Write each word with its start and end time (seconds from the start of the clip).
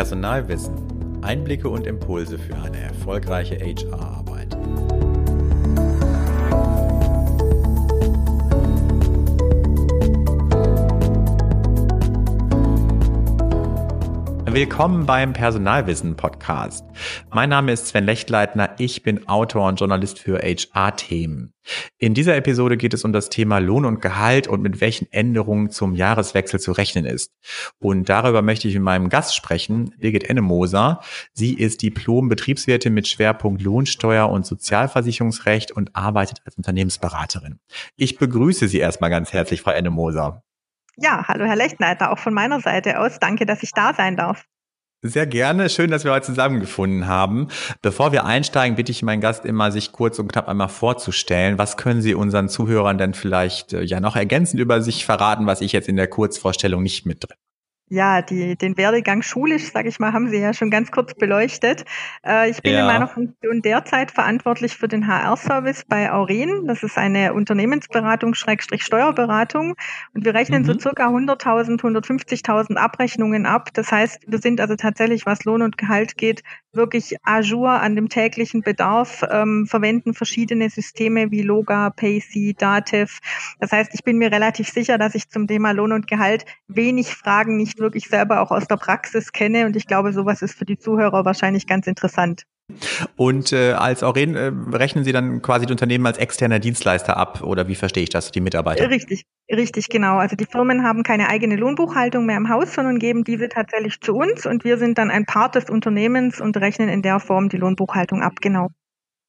Personalwissen. 0.00 1.20
Einblicke 1.20 1.68
und 1.68 1.86
Impulse 1.86 2.38
für 2.38 2.56
eine 2.56 2.78
erfolgreiche 2.78 3.56
HR-Arbeit. 3.56 4.19
Willkommen 14.52 15.06
beim 15.06 15.32
Personalwissen 15.32 16.16
Podcast. 16.16 16.84
Mein 17.30 17.50
Name 17.50 17.70
ist 17.70 17.86
Sven 17.86 18.04
Lechtleitner. 18.04 18.74
Ich 18.78 19.04
bin 19.04 19.28
Autor 19.28 19.68
und 19.68 19.78
Journalist 19.78 20.18
für 20.18 20.40
HR-Themen. 20.40 21.54
In 21.98 22.14
dieser 22.14 22.34
Episode 22.34 22.76
geht 22.76 22.92
es 22.92 23.04
um 23.04 23.12
das 23.12 23.28
Thema 23.28 23.58
Lohn 23.58 23.84
und 23.84 24.02
Gehalt 24.02 24.48
und 24.48 24.60
mit 24.60 24.80
welchen 24.80 25.06
Änderungen 25.12 25.70
zum 25.70 25.94
Jahreswechsel 25.94 26.58
zu 26.58 26.72
rechnen 26.72 27.04
ist. 27.04 27.32
Und 27.78 28.08
darüber 28.08 28.42
möchte 28.42 28.66
ich 28.66 28.74
mit 28.74 28.82
meinem 28.82 29.08
Gast 29.08 29.36
sprechen, 29.36 29.94
Birgit 29.98 30.24
Ennemoser. 30.24 31.00
Sie 31.32 31.54
ist 31.54 31.82
Diplom-Betriebswirtin 31.82 32.92
mit 32.92 33.06
Schwerpunkt 33.06 33.62
Lohnsteuer 33.62 34.28
und 34.28 34.46
Sozialversicherungsrecht 34.46 35.70
und 35.70 35.94
arbeitet 35.94 36.42
als 36.44 36.56
Unternehmensberaterin. 36.56 37.60
Ich 37.94 38.18
begrüße 38.18 38.66
Sie 38.66 38.78
erstmal 38.78 39.10
ganz 39.10 39.32
herzlich, 39.32 39.62
Frau 39.62 39.70
Ennemoser. 39.70 40.42
Ja, 41.02 41.26
hallo 41.28 41.46
Herr 41.46 41.56
Lechtneiter, 41.56 42.12
auch 42.12 42.18
von 42.18 42.34
meiner 42.34 42.60
Seite 42.60 43.00
aus. 43.00 43.18
Danke, 43.18 43.46
dass 43.46 43.62
ich 43.62 43.72
da 43.72 43.94
sein 43.94 44.16
darf. 44.16 44.44
Sehr 45.02 45.26
gerne. 45.26 45.70
Schön, 45.70 45.90
dass 45.90 46.04
wir 46.04 46.12
heute 46.12 46.26
zusammengefunden 46.26 47.06
haben. 47.06 47.48
Bevor 47.80 48.12
wir 48.12 48.26
einsteigen, 48.26 48.76
bitte 48.76 48.92
ich 48.92 49.02
meinen 49.02 49.22
Gast 49.22 49.46
immer, 49.46 49.72
sich 49.72 49.92
kurz 49.92 50.18
und 50.18 50.30
knapp 50.30 50.46
einmal 50.46 50.68
vorzustellen. 50.68 51.56
Was 51.56 51.78
können 51.78 52.02
Sie 52.02 52.14
unseren 52.14 52.50
Zuhörern 52.50 52.98
denn 52.98 53.14
vielleicht 53.14 53.72
äh, 53.72 53.82
ja 53.82 54.00
noch 54.00 54.14
ergänzend 54.14 54.60
über 54.60 54.82
sich 54.82 55.06
verraten, 55.06 55.46
was 55.46 55.62
ich 55.62 55.72
jetzt 55.72 55.88
in 55.88 55.96
der 55.96 56.06
Kurzvorstellung 56.06 56.82
nicht 56.82 57.06
mit 57.06 57.24
drin 57.24 57.36
ja, 57.90 58.22
die, 58.22 58.56
den 58.56 58.76
Werdegang 58.76 59.20
schulisch, 59.20 59.72
sage 59.72 59.88
ich 59.88 59.98
mal, 59.98 60.12
haben 60.12 60.28
Sie 60.28 60.38
ja 60.38 60.54
schon 60.54 60.70
ganz 60.70 60.92
kurz 60.92 61.12
beleuchtet. 61.14 61.84
Äh, 62.24 62.48
ich 62.48 62.62
bin 62.62 62.72
ja. 62.72 62.80
in 62.80 62.86
meiner 62.86 63.08
Funktion 63.08 63.62
derzeit 63.62 64.12
verantwortlich 64.12 64.76
für 64.76 64.86
den 64.86 65.08
HR-Service 65.08 65.86
bei 65.88 66.12
Auren. 66.12 66.68
Das 66.68 66.84
ist 66.84 66.96
eine 66.96 67.34
Unternehmensberatung, 67.34 68.34
Schrägstrich 68.34 68.84
Steuerberatung. 68.84 69.74
Und 70.14 70.24
wir 70.24 70.34
rechnen 70.34 70.62
mhm. 70.62 70.66
so 70.66 70.78
circa 70.78 71.08
100.000, 71.08 71.80
150.000 71.80 72.76
Abrechnungen 72.76 73.44
ab. 73.44 73.70
Das 73.74 73.90
heißt, 73.90 74.20
wir 74.24 74.38
sind 74.38 74.60
also 74.60 74.76
tatsächlich, 74.76 75.26
was 75.26 75.44
Lohn 75.44 75.60
und 75.60 75.76
Gehalt 75.76 76.16
geht, 76.16 76.44
wirklich 76.72 77.16
ajour 77.22 77.70
an 77.70 77.96
dem 77.96 78.08
täglichen 78.08 78.62
Bedarf, 78.62 79.24
ähm, 79.30 79.66
verwenden 79.66 80.14
verschiedene 80.14 80.70
Systeme 80.70 81.30
wie 81.30 81.42
Loga, 81.42 81.90
Paycy, 81.90 82.54
Dativ. 82.58 83.18
Das 83.58 83.72
heißt, 83.72 83.92
ich 83.94 84.04
bin 84.04 84.18
mir 84.18 84.30
relativ 84.30 84.68
sicher, 84.68 84.98
dass 84.98 85.14
ich 85.14 85.28
zum 85.28 85.46
Thema 85.46 85.72
Lohn 85.72 85.92
und 85.92 86.06
Gehalt 86.06 86.44
wenig 86.68 87.14
Fragen 87.14 87.56
nicht 87.56 87.78
wirklich 87.78 88.08
selber 88.08 88.40
auch 88.40 88.50
aus 88.50 88.66
der 88.66 88.76
Praxis 88.76 89.32
kenne. 89.32 89.66
Und 89.66 89.76
ich 89.76 89.86
glaube, 89.86 90.12
sowas 90.12 90.42
ist 90.42 90.54
für 90.54 90.64
die 90.64 90.78
Zuhörer 90.78 91.24
wahrscheinlich 91.24 91.66
ganz 91.66 91.86
interessant. 91.86 92.46
Und 93.16 93.52
äh, 93.52 93.72
als 93.72 94.02
Auren 94.02 94.34
äh, 94.34 94.52
rechnen 94.76 95.04
Sie 95.04 95.12
dann 95.12 95.42
quasi 95.42 95.66
die 95.66 95.72
Unternehmen 95.72 96.06
als 96.06 96.18
externer 96.18 96.58
Dienstleister 96.58 97.16
ab 97.16 97.42
oder 97.42 97.68
wie 97.68 97.74
verstehe 97.74 98.02
ich 98.02 98.10
das, 98.10 98.32
die 98.32 98.40
Mitarbeiter? 98.40 98.88
Richtig, 98.88 99.24
richtig, 99.50 99.88
genau. 99.88 100.18
Also 100.18 100.36
die 100.36 100.46
Firmen 100.46 100.84
haben 100.84 101.02
keine 101.02 101.28
eigene 101.28 101.56
Lohnbuchhaltung 101.56 102.26
mehr 102.26 102.36
im 102.36 102.48
Haus, 102.48 102.74
sondern 102.74 102.98
geben 102.98 103.24
diese 103.24 103.48
tatsächlich 103.48 104.00
zu 104.00 104.14
uns 104.14 104.46
und 104.46 104.64
wir 104.64 104.78
sind 104.78 104.98
dann 104.98 105.10
ein 105.10 105.26
Part 105.26 105.54
des 105.54 105.70
Unternehmens 105.70 106.40
und 106.40 106.56
rechnen 106.56 106.88
in 106.88 107.02
der 107.02 107.20
Form 107.20 107.48
die 107.48 107.56
Lohnbuchhaltung 107.56 108.22
ab, 108.22 108.34
genau. 108.40 108.68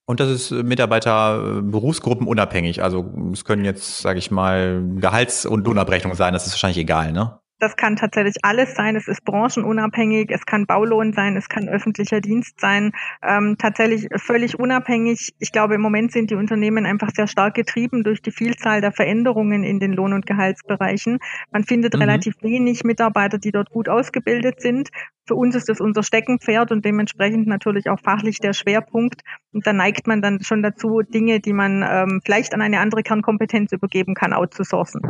Und 0.06 0.20
das 0.20 0.30
ist 0.30 0.52
äh, 0.52 0.64
Mitarbeiter 0.64 1.60
äh, 1.60 1.62
Berufsgruppen 1.62 2.28
unabhängig. 2.28 2.84
Also 2.84 3.14
es 3.32 3.46
können 3.46 3.66
jetzt, 3.66 4.00
sage 4.00 4.20
ich 4.20 4.32
mal, 4.32 4.84
Gehalts- 4.96 5.46
und 5.46 5.66
Lohnabrechnungen 5.66 6.18
sein, 6.18 6.34
das 6.34 6.46
ist 6.46 6.54
wahrscheinlich 6.54 6.80
egal, 6.80 7.12
ne? 7.12 7.41
Das 7.62 7.76
kann 7.76 7.96
tatsächlich 7.96 8.38
alles 8.42 8.74
sein. 8.74 8.96
Es 8.96 9.08
ist 9.08 9.24
branchenunabhängig. 9.24 10.32
Es 10.32 10.48
kann 10.48 10.66
Baulohn 10.66 11.14
sein. 11.14 11.38
Es 11.38 11.48
kann 11.48 11.70
öffentlicher 11.70 12.20
Dienst 12.20 12.60
sein. 12.60 12.92
Ähm, 13.22 13.56
tatsächlich 13.60 14.08
völlig 14.16 14.58
unabhängig. 14.58 15.36
Ich 15.38 15.52
glaube, 15.52 15.76
im 15.76 15.82
Moment 15.82 16.12
sind 16.12 16.32
die 16.32 16.36
Unternehmen 16.36 16.88
einfach 16.88 17.12
sehr 17.12 17.28
stark 17.28 17.54
getrieben 17.54 18.04
durch 18.04 18.24
die 18.24 18.32
Vielzahl 18.32 18.82
der 18.82 18.92
Veränderungen 18.92 19.64
in 19.64 19.80
den 19.80 19.94
Lohn- 19.94 20.14
und 20.14 20.26
Gehaltsbereichen. 20.26 21.20
Man 21.52 21.64
findet 21.64 21.94
mhm. 21.94 22.00
relativ 22.00 22.34
wenig 22.42 22.84
Mitarbeiter, 22.84 23.38
die 23.38 23.52
dort 23.52 23.70
gut 23.70 23.88
ausgebildet 23.88 24.60
sind. 24.60 24.90
Für 25.28 25.36
uns 25.36 25.54
ist 25.54 25.70
das 25.70 25.80
unser 25.80 26.02
Steckenpferd 26.02 26.72
und 26.72 26.84
dementsprechend 26.84 27.46
natürlich 27.46 27.92
auch 27.92 28.00
fachlich 28.00 28.40
der 28.40 28.54
Schwerpunkt. 28.54 29.22
Und 29.54 29.68
da 29.68 29.74
neigt 29.74 30.08
man 30.08 30.24
dann 30.24 30.42
schon 30.42 30.64
dazu, 30.64 31.02
Dinge, 31.04 31.40
die 31.40 31.54
man 31.54 31.86
ähm, 31.88 32.22
vielleicht 32.26 32.56
an 32.56 32.62
eine 32.64 32.80
andere 32.80 33.04
Kernkompetenz 33.04 33.72
übergeben 33.72 34.16
kann, 34.16 34.34
outzusourcen. 34.34 35.02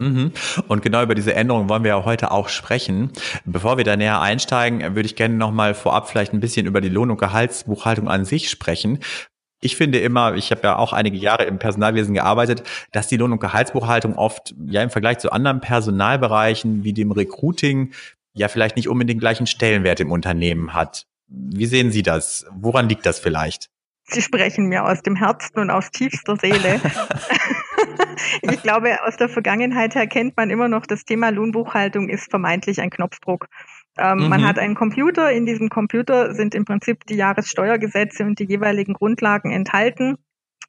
Mhm. 0.00 0.32
Und 0.66 0.82
genau 0.82 1.02
über 1.02 1.14
diese 1.14 1.34
Änderung 1.34 1.68
wollen 1.68 1.84
wir 1.84 1.90
ja 1.90 2.04
heute 2.04 2.30
auch 2.30 2.48
sprechen. 2.48 3.12
Bevor 3.44 3.76
wir 3.76 3.84
da 3.84 3.96
näher 3.96 4.20
einsteigen, 4.20 4.80
würde 4.96 5.06
ich 5.06 5.14
gerne 5.14 5.34
nochmal 5.34 5.74
vorab 5.74 6.08
vielleicht 6.08 6.32
ein 6.32 6.40
bisschen 6.40 6.66
über 6.66 6.80
die 6.80 6.88
Lohn- 6.88 7.10
und 7.10 7.20
Gehaltsbuchhaltung 7.20 8.08
an 8.08 8.24
sich 8.24 8.48
sprechen. 8.48 9.00
Ich 9.60 9.76
finde 9.76 10.00
immer, 10.00 10.34
ich 10.36 10.50
habe 10.52 10.62
ja 10.64 10.76
auch 10.76 10.94
einige 10.94 11.18
Jahre 11.18 11.44
im 11.44 11.58
Personalwesen 11.58 12.14
gearbeitet, 12.14 12.62
dass 12.92 13.08
die 13.08 13.18
Lohn- 13.18 13.32
und 13.32 13.42
Gehaltsbuchhaltung 13.42 14.16
oft 14.16 14.54
ja 14.66 14.82
im 14.82 14.88
Vergleich 14.88 15.18
zu 15.18 15.32
anderen 15.32 15.60
Personalbereichen 15.60 16.82
wie 16.82 16.94
dem 16.94 17.12
Recruiting 17.12 17.92
ja 18.32 18.48
vielleicht 18.48 18.76
nicht 18.76 18.88
unbedingt 18.88 19.20
gleichen 19.20 19.46
Stellenwert 19.46 20.00
im 20.00 20.10
Unternehmen 20.10 20.72
hat. 20.72 21.04
Wie 21.28 21.66
sehen 21.66 21.92
Sie 21.92 22.02
das? 22.02 22.46
Woran 22.52 22.88
liegt 22.88 23.04
das 23.04 23.18
vielleicht? 23.18 23.68
Sie 24.04 24.22
sprechen 24.22 24.66
mir 24.66 24.84
aus 24.84 25.02
dem 25.02 25.14
Herzen 25.14 25.58
und 25.58 25.70
aus 25.70 25.90
tiefster 25.90 26.36
Seele. 26.36 26.80
ich 28.42 28.62
glaube, 28.62 29.02
aus 29.04 29.16
der 29.16 29.28
Vergangenheit 29.28 29.94
her 29.94 30.06
kennt 30.06 30.36
man 30.36 30.50
immer 30.50 30.68
noch, 30.68 30.86
das 30.86 31.04
Thema 31.04 31.30
Lohnbuchhaltung 31.30 32.08
ist 32.08 32.30
vermeintlich 32.30 32.80
ein 32.80 32.90
Knopfdruck. 32.90 33.46
Ähm, 33.98 34.18
mhm. 34.18 34.28
Man 34.28 34.46
hat 34.46 34.58
einen 34.58 34.74
Computer, 34.74 35.30
in 35.32 35.46
diesem 35.46 35.68
Computer 35.68 36.34
sind 36.34 36.54
im 36.54 36.64
Prinzip 36.64 37.04
die 37.06 37.16
Jahressteuergesetze 37.16 38.24
und 38.24 38.38
die 38.38 38.44
jeweiligen 38.44 38.94
Grundlagen 38.94 39.50
enthalten. 39.50 40.16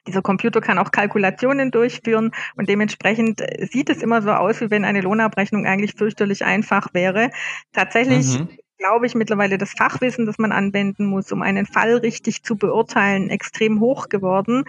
Dieser 0.08 0.24
Computer 0.24 0.62
kann 0.62 0.80
auch 0.80 0.92
Kalkulationen 0.92 1.70
durchführen 1.70 2.32
und 2.56 2.68
dementsprechend 2.68 3.44
sieht 3.72 3.90
es 3.90 4.02
immer 4.02 4.24
so 4.24 4.32
aus, 4.32 4.60
wie 4.60 4.72
wenn 4.72 4.84
eine 4.84 5.02
Lohnabrechnung 5.02 5.68
eigentlich 5.68 5.94
fürchterlich 5.94 6.44
einfach 6.44 6.88
wäre. 6.94 7.30
Tatsächlich 7.72 8.40
mhm 8.40 8.50
glaube 8.82 9.06
ich, 9.06 9.16
mittlerweile 9.16 9.58
das 9.58 9.72
Fachwissen, 9.72 10.26
das 10.26 10.38
man 10.40 10.52
anwenden 10.52 11.06
muss, 11.06 11.32
um 11.32 11.42
einen 11.42 11.66
Fall 11.66 11.98
richtig 11.98 12.44
zu 12.44 12.56
beurteilen, 12.56 13.30
extrem 13.30 13.80
hoch 13.80 14.10
geworden. 14.10 14.64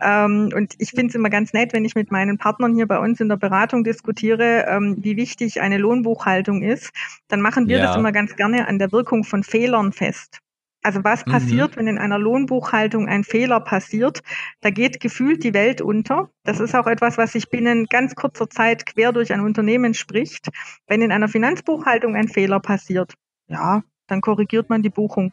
Ähm, 0.00 0.50
und 0.54 0.74
ich 0.78 0.90
finde 0.90 1.06
es 1.06 1.14
immer 1.14 1.30
ganz 1.30 1.52
nett, 1.52 1.72
wenn 1.72 1.84
ich 1.84 1.94
mit 1.94 2.12
meinen 2.12 2.36
Partnern 2.36 2.74
hier 2.74 2.86
bei 2.86 2.98
uns 2.98 3.20
in 3.20 3.28
der 3.28 3.36
Beratung 3.36 3.82
diskutiere, 3.82 4.66
ähm, 4.68 4.96
wie 4.98 5.16
wichtig 5.16 5.62
eine 5.62 5.78
Lohnbuchhaltung 5.78 6.62
ist. 6.62 6.92
Dann 7.28 7.40
machen 7.40 7.66
wir 7.66 7.78
ja. 7.78 7.86
das 7.86 7.96
immer 7.96 8.12
ganz 8.12 8.36
gerne 8.36 8.68
an 8.68 8.78
der 8.78 8.92
Wirkung 8.92 9.24
von 9.24 9.42
Fehlern 9.42 9.92
fest. 9.92 10.40
Also 10.82 11.02
was 11.02 11.24
mhm. 11.24 11.30
passiert, 11.30 11.70
mhm. 11.72 11.80
wenn 11.80 11.86
in 11.86 11.98
einer 11.98 12.18
Lohnbuchhaltung 12.18 13.08
ein 13.08 13.24
Fehler 13.24 13.60
passiert? 13.60 14.20
Da 14.60 14.68
geht 14.68 15.00
gefühlt 15.00 15.42
die 15.42 15.54
Welt 15.54 15.80
unter. 15.80 16.28
Das 16.44 16.60
ist 16.60 16.74
auch 16.74 16.86
etwas, 16.86 17.16
was 17.16 17.32
sich 17.32 17.48
binnen 17.48 17.86
ganz 17.86 18.14
kurzer 18.14 18.50
Zeit 18.50 18.84
quer 18.84 19.12
durch 19.12 19.32
ein 19.32 19.40
Unternehmen 19.40 19.94
spricht. 19.94 20.48
Wenn 20.86 21.00
in 21.00 21.10
einer 21.10 21.28
Finanzbuchhaltung 21.28 22.14
ein 22.14 22.28
Fehler 22.28 22.60
passiert, 22.60 23.14
ja, 23.48 23.82
dann 24.06 24.20
korrigiert 24.20 24.68
man 24.70 24.82
die 24.82 24.90
Buchung. 24.90 25.32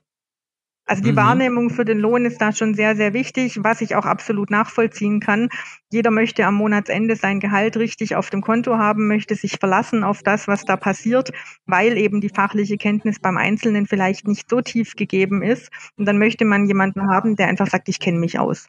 Also 0.86 1.04
die 1.04 1.12
mhm. 1.12 1.18
Wahrnehmung 1.18 1.70
für 1.70 1.86
den 1.86 2.00
Lohn 2.00 2.26
ist 2.26 2.42
da 2.42 2.52
schon 2.52 2.74
sehr, 2.74 2.96
sehr 2.96 3.14
wichtig, 3.14 3.60
was 3.64 3.82
ich 3.82 3.96
auch 3.96 4.06
absolut 4.06 4.50
nachvollziehen 4.50 5.20
kann. 5.20 5.48
Jeder 5.90 6.12
möchte 6.12 6.46
am 6.46 6.56
Monatsende 6.56 7.16
sein 7.16 7.40
Gehalt 7.40 7.78
richtig 7.78 8.16
auf 8.16 8.30
dem 8.30 8.42
Konto 8.42 8.78
haben, 8.78 9.08
möchte 9.08 9.36
sich 9.36 9.58
verlassen 9.58 10.04
auf 10.04 10.24
das, 10.24 10.48
was 10.48 10.66
da 10.66 10.76
passiert, 10.76 11.32
weil 11.66 11.98
eben 11.98 12.20
die 12.20 12.30
fachliche 12.30 12.78
Kenntnis 12.78 13.20
beim 13.20 13.38
Einzelnen 13.38 13.88
vielleicht 13.88 14.28
nicht 14.28 14.50
so 14.50 14.60
tief 14.62 14.96
gegeben 14.96 15.44
ist. 15.44 15.72
Und 15.96 16.06
dann 16.06 16.18
möchte 16.18 16.46
man 16.46 16.66
jemanden 16.66 17.08
haben, 17.10 17.36
der 17.36 17.48
einfach 17.48 17.68
sagt, 17.68 17.88
ich 17.88 18.00
kenne 18.00 18.20
mich 18.20 18.40
aus. 18.40 18.68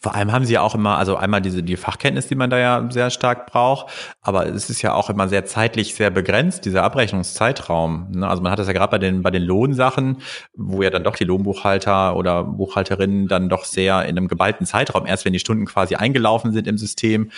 Vor 0.00 0.14
allem 0.14 0.32
haben 0.32 0.44
sie 0.44 0.54
ja 0.54 0.60
auch 0.60 0.74
immer, 0.74 0.98
also 0.98 1.16
einmal 1.16 1.40
diese 1.40 1.62
die 1.62 1.76
Fachkenntnis, 1.76 2.28
die 2.28 2.34
man 2.34 2.50
da 2.50 2.58
ja 2.58 2.86
sehr 2.90 3.10
stark 3.10 3.46
braucht, 3.46 3.92
aber 4.20 4.46
es 4.46 4.70
ist 4.70 4.82
ja 4.82 4.94
auch 4.94 5.10
immer 5.10 5.28
sehr 5.28 5.44
zeitlich 5.46 5.94
sehr 5.94 6.10
begrenzt, 6.10 6.64
dieser 6.64 6.82
Abrechnungszeitraum. 6.82 8.10
Ne? 8.10 8.28
Also 8.28 8.42
man 8.42 8.52
hat 8.52 8.58
das 8.58 8.66
ja 8.66 8.72
gerade 8.72 8.90
bei 8.90 8.98
den 8.98 9.22
bei 9.22 9.30
den 9.30 9.42
Lohnsachen, 9.42 10.18
wo 10.54 10.82
ja 10.82 10.90
dann 10.90 11.04
doch 11.04 11.16
die 11.16 11.24
Lohnbuchhalter 11.24 12.16
oder 12.16 12.44
Buchhalterinnen 12.44 13.28
dann 13.28 13.48
doch 13.48 13.64
sehr 13.64 14.02
in 14.04 14.16
einem 14.16 14.28
geballten 14.28 14.66
Zeitraum, 14.66 15.06
erst 15.06 15.24
wenn 15.24 15.32
die 15.32 15.38
Stunden 15.38 15.66
quasi 15.66 15.96
eingelaufen 15.96 16.52
sind 16.52 16.66
im 16.66 16.78
System, 16.78 17.30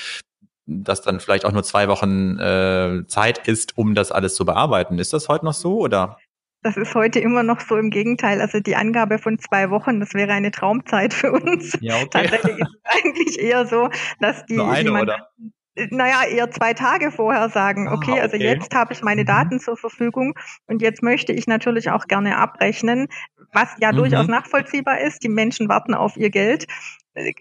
dass 0.67 1.03
dann 1.03 1.21
vielleicht 1.21 1.45
auch 1.45 1.53
nur 1.53 1.63
zwei 1.63 1.89
Wochen 1.89 2.39
äh, 2.39 3.05
Zeit 3.07 3.47
ist, 3.47 3.79
um 3.79 3.95
das 3.95 4.13
alles 4.13 4.35
zu 4.35 4.45
bearbeiten. 4.45 4.99
Ist 4.99 5.13
das 5.13 5.29
heute 5.29 5.45
noch 5.45 5.55
so 5.55 5.79
oder? 5.79 6.19
Das 6.67 6.77
ist 6.77 6.97
heute 6.97 7.21
immer 7.21 7.45
noch 7.45 7.61
so 7.61 7.77
im 7.77 7.91
Gegenteil. 7.91 8.41
Also 8.41 8.59
die 8.59 8.75
Angabe 8.75 9.19
von 9.19 9.39
zwei 9.39 9.71
Wochen, 9.71 10.01
das 10.01 10.15
wäre 10.15 10.33
eine 10.33 10.51
Traumzeit 10.51 11.15
für 11.15 11.31
uns. 11.31 11.79
Ja, 11.81 11.95
okay. 11.95 12.09
Tatsächlich 12.11 12.59
ist 12.59 12.75
es 12.75 13.05
eigentlich 13.05 13.39
eher 13.39 13.67
so, 13.67 13.89
dass 14.19 14.45
die 14.47 14.57
Nur 14.57 14.69
eine, 14.69 15.01
oder? 15.01 15.29
naja, 15.91 16.25
eher 16.25 16.51
zwei 16.51 16.75
Tage 16.75 17.13
vorher 17.13 17.51
sagen, 17.51 17.87
okay, 17.87 18.11
ah, 18.11 18.15
okay. 18.15 18.21
also 18.21 18.37
jetzt 18.37 18.75
habe 18.75 18.95
ich 18.95 19.03
meine 19.03 19.23
mhm. 19.23 19.27
Daten 19.27 19.61
zur 19.61 19.77
Verfügung 19.77 20.35
und 20.67 20.83
jetzt 20.83 21.05
möchte 21.05 21.33
ich 21.33 21.47
natürlich 21.47 21.89
auch 21.91 22.09
gerne 22.09 22.37
abrechnen, 22.37 23.07
was 23.53 23.69
ja 23.79 23.93
mhm. 23.93 23.99
durchaus 23.99 24.27
nachvollziehbar 24.27 24.99
ist. 24.99 25.23
Die 25.23 25.29
Menschen 25.29 25.69
warten 25.69 25.95
auf 25.95 26.17
ihr 26.17 26.31
Geld. 26.31 26.67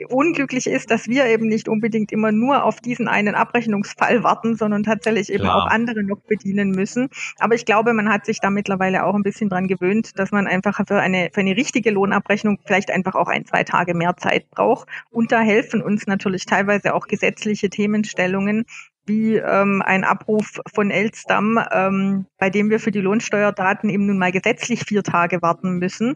Unglücklich 0.07 0.68
ist, 0.68 0.92
dass 0.92 1.07
wir 1.07 1.25
eben 1.25 1.48
nicht 1.48 1.68
unbedingt 1.68 2.12
immer 2.12 2.31
nur 2.31 2.63
auf 2.63 2.80
diesen 2.80 3.07
einen 3.07 3.36
Abrechnungsfall 3.36 4.24
warten, 4.24 4.56
sondern 4.56 4.83
tatsächlich 4.83 5.31
eben 5.31 5.44
Klar. 5.44 5.63
auch 5.63 5.68
andere 5.68 6.04
noch 6.04 6.19
bedienen 6.22 6.72
müssen. 6.72 7.10
Aber 7.39 7.56
ich 7.56 7.66
glaube, 7.66 7.94
man 7.94 8.10
hat 8.10 8.25
sich 8.25 8.39
da 8.39 8.50
mittlerweile 8.50 9.04
auch 9.06 9.16
ein 9.16 9.24
bisschen 9.24 9.50
dran 9.50 9.68
gewöhnt, 9.68 10.18
dass 10.18 10.31
man 10.31 10.48
einfach 10.48 10.80
für 10.88 11.00
eine, 11.00 11.30
für 11.33 11.42
eine 11.42 11.57
richtige 11.57 11.92
Lohnabrechnung 11.92 12.60
vielleicht 12.66 12.92
einfach 12.92 13.16
auch 13.16 13.27
ein, 13.27 13.45
zwei 13.45 13.63
Tage 13.63 13.94
mehr 13.94 14.16
Zeit 14.18 14.50
braucht. 14.50 14.88
Und 15.12 15.31
da 15.31 15.42
helfen 15.42 15.81
uns 15.81 16.07
natürlich 16.07 16.45
teilweise 16.45 16.94
auch 16.94 17.07
gesetzliche 17.07 17.69
Themenstellungen, 17.69 18.66
wie 19.06 19.36
ähm, 19.36 19.83
ein 19.86 20.04
Abruf 20.04 20.60
von 20.74 20.89
Elstam, 20.89 21.60
ähm, 21.71 22.25
bei 22.38 22.50
dem 22.50 22.69
wir 22.69 22.80
für 22.80 22.92
die 22.92 23.01
Lohnsteuerdaten 23.01 23.89
eben 23.89 24.07
nun 24.07 24.18
mal 24.18 24.31
gesetzlich 24.31 24.83
vier 24.83 25.04
Tage 25.04 25.42
warten 25.42 25.78
müssen. 25.78 26.16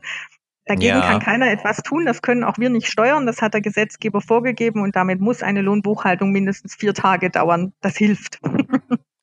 Dagegen 0.70 1.00
ja. 1.00 1.02
kann 1.02 1.20
keiner 1.20 1.52
etwas 1.52 1.78
tun, 1.78 2.06
das 2.06 2.22
können 2.22 2.44
auch 2.44 2.60
wir 2.60 2.70
nicht 2.70 2.86
steuern, 2.86 3.26
das 3.26 3.42
hat 3.42 3.56
der 3.56 3.62
Gesetzgeber 3.62 4.22
vorgegeben 4.22 4.84
und 4.84 4.96
damit 4.96 5.20
muss 5.20 5.42
eine 5.42 5.64
Lohnbuchhaltung 5.64 6.32
mindestens 6.32 6.76
vier 6.76 6.94
Tage 6.94 7.32
dauern. 7.32 7.74
Das 7.82 7.98
hilft. 7.98 8.40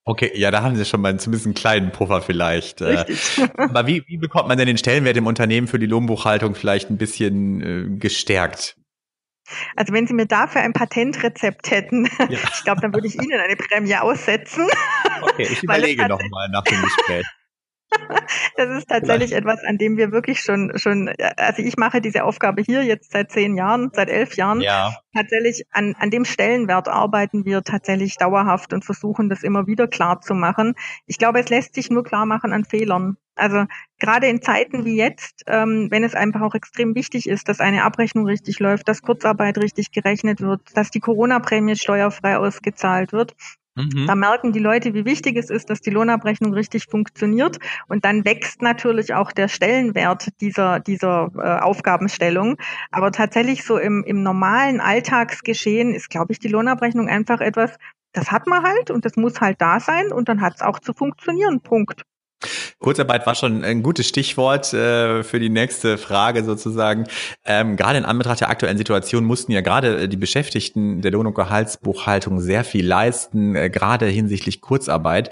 Okay, 0.08 0.31
ja, 0.37 0.52
da 0.52 0.62
haben 0.62 0.76
Sie 0.76 0.84
schon 0.84 1.00
mal 1.00 1.19
zumindest 1.19 1.46
einen 1.46 1.56
kleinen 1.56 1.90
Puffer 1.90 2.22
vielleicht. 2.22 2.81
Äh. 2.81 3.00
Richtig. 3.00 3.43
Aber 3.56 3.88
wie, 3.88 4.04
wie 4.06 4.19
bekommt 4.19 4.46
man 4.46 4.56
denn 4.56 4.69
den 4.69 4.78
Stellenwert 4.78 5.16
im 5.16 5.26
Unternehmen 5.26 5.66
für 5.66 5.81
die 5.81 5.87
Lohnbuchhaltung 5.87 6.54
vielleicht 6.54 6.90
ein 6.90 6.96
bisschen 6.96 7.60
äh, 7.60 7.99
gestärkt? 7.99 8.76
Also 9.75 9.92
wenn 9.92 10.06
Sie 10.06 10.14
mir 10.14 10.26
dafür 10.26 10.60
ein 10.60 10.75
Patentrezept 10.75 11.72
hätten, 11.72 12.04
ja. 12.20 12.28
ich 12.28 12.62
glaube, 12.62 12.82
dann 12.82 12.94
würde 12.94 13.08
ich 13.08 13.16
Ihnen 13.16 13.40
eine 13.40 13.56
Prämie 13.56 13.96
aussetzen. 13.96 14.69
Okay, 15.22 15.49
ich 15.50 15.64
überlege 15.64 16.06
nochmal 16.06 16.50
nach 16.50 16.62
dem 16.62 16.81
Gespräch. 16.82 17.26
Das 18.56 18.70
ist 18.70 18.88
tatsächlich 18.88 19.30
Vielleicht. 19.30 19.46
etwas, 19.46 19.64
an 19.64 19.78
dem 19.78 19.96
wir 19.96 20.12
wirklich 20.12 20.40
schon, 20.40 20.72
schon, 20.76 21.12
also 21.36 21.62
ich 21.62 21.76
mache 21.76 22.00
diese 22.00 22.24
Aufgabe 22.24 22.62
hier 22.62 22.82
jetzt 22.82 23.12
seit 23.12 23.30
zehn 23.30 23.54
Jahren, 23.54 23.90
seit 23.92 24.08
elf 24.08 24.34
Jahren. 24.36 24.60
Ja. 24.60 24.96
Tatsächlich 25.14 25.66
an, 25.72 25.94
an 25.98 26.10
dem 26.10 26.24
Stellenwert 26.24 26.88
arbeiten 26.88 27.44
wir 27.44 27.62
tatsächlich 27.62 28.16
dauerhaft 28.16 28.72
und 28.72 28.84
versuchen 28.84 29.28
das 29.28 29.42
immer 29.42 29.66
wieder 29.66 29.86
klar 29.88 30.20
zu 30.20 30.34
machen. 30.34 30.74
Ich 31.06 31.18
glaube, 31.18 31.40
es 31.40 31.50
lässt 31.50 31.74
sich 31.74 31.90
nur 31.90 32.04
klar 32.04 32.26
machen 32.26 32.52
an 32.52 32.64
Fehlern. 32.64 33.16
Also 33.34 33.66
gerade 33.98 34.26
in 34.28 34.40
Zeiten 34.40 34.86
wie 34.86 34.96
jetzt, 34.96 35.42
ähm, 35.46 35.88
wenn 35.90 36.04
es 36.04 36.14
einfach 36.14 36.40
auch 36.40 36.54
extrem 36.54 36.94
wichtig 36.94 37.28
ist, 37.28 37.48
dass 37.48 37.60
eine 37.60 37.84
Abrechnung 37.84 38.24
richtig 38.24 38.58
läuft, 38.60 38.88
dass 38.88 39.02
Kurzarbeit 39.02 39.58
richtig 39.58 39.92
gerechnet 39.92 40.40
wird, 40.40 40.62
dass 40.74 40.90
die 40.90 41.00
Corona-Prämie 41.00 41.76
steuerfrei 41.76 42.38
ausgezahlt 42.38 43.12
wird, 43.12 43.34
Mhm. 43.76 44.06
Da 44.06 44.14
merken 44.14 44.52
die 44.52 44.58
Leute, 44.58 44.94
wie 44.94 45.05
wichtig 45.05 45.37
es 45.37 45.50
ist, 45.50 45.70
dass 45.70 45.81
die 45.81 45.90
Lohnabrechnung 45.90 46.52
richtig 46.52 46.87
funktioniert. 46.87 47.58
Und 47.88 48.05
dann 48.05 48.25
wächst 48.25 48.62
natürlich 48.62 49.14
auch 49.14 49.32
der 49.32 49.49
Stellenwert 49.49 50.28
dieser, 50.40 50.81
dieser 50.81 51.31
äh, 51.37 51.61
Aufgabenstellung. 51.61 52.56
Aber 52.90 53.12
tatsächlich 53.12 53.64
so 53.64 53.78
im, 53.78 54.02
im 54.05 54.23
normalen 54.23 54.81
Alltagsgeschehen 54.81 55.94
ist, 55.94 56.08
glaube 56.08 56.32
ich, 56.32 56.38
die 56.38 56.49
Lohnabrechnung 56.49 57.08
einfach 57.08 57.40
etwas, 57.40 57.76
das 58.12 58.32
hat 58.32 58.46
man 58.46 58.64
halt 58.64 58.90
und 58.90 59.05
das 59.05 59.17
muss 59.17 59.40
halt 59.40 59.61
da 59.61 59.78
sein 59.78 60.11
und 60.11 60.28
dann 60.28 60.40
hat 60.40 60.55
es 60.56 60.62
auch 60.62 60.78
zu 60.78 60.94
funktionieren. 60.94 61.61
Punkt. 61.61 62.02
Kurzarbeit 62.78 63.26
war 63.26 63.34
schon 63.34 63.64
ein 63.64 63.82
gutes 63.82 64.06
Stichwort 64.06 64.73
äh, 64.75 65.23
für 65.23 65.40
die 65.40 65.49
nächste 65.49 65.96
Frage 65.96 66.44
sozusagen. 66.44 67.06
Ähm, 67.44 67.76
gerade 67.76 67.99
in 67.99 68.05
Anbetracht 68.05 68.40
der 68.40 68.50
aktuellen 68.50 68.76
Situation 68.76 69.25
mussten 69.25 69.52
ja 69.52 69.62
gerade 69.62 70.02
äh, 70.02 70.08
die 70.08 70.19
Beschäftigten 70.19 71.00
der 71.00 71.11
Lohn- 71.12 71.26
und 71.26 71.34
Gehaltsbuchhaltung 71.34 72.40
sehr 72.40 72.64
viel 72.64 72.87
leisten, 72.87 73.56
äh, 73.56 73.70
gerade 73.70 74.06
hinsichtlich 74.06 74.61
Kurzarbeit. 74.61 75.31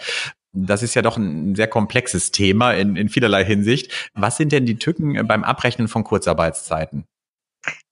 Das 0.53 0.83
ist 0.83 0.95
ja 0.95 1.03
doch 1.03 1.17
ein 1.17 1.55
sehr 1.55 1.67
komplexes 1.67 2.31
Thema 2.31 2.73
in, 2.73 2.97
in 2.97 3.09
vielerlei 3.09 3.45
Hinsicht. 3.45 4.11
Was 4.15 4.37
sind 4.37 4.53
denn 4.53 4.65
die 4.65 4.77
Tücken 4.77 5.27
beim 5.27 5.45
Abrechnen 5.45 5.89
von 5.89 6.05
Kurzarbeitszeiten? 6.05 7.05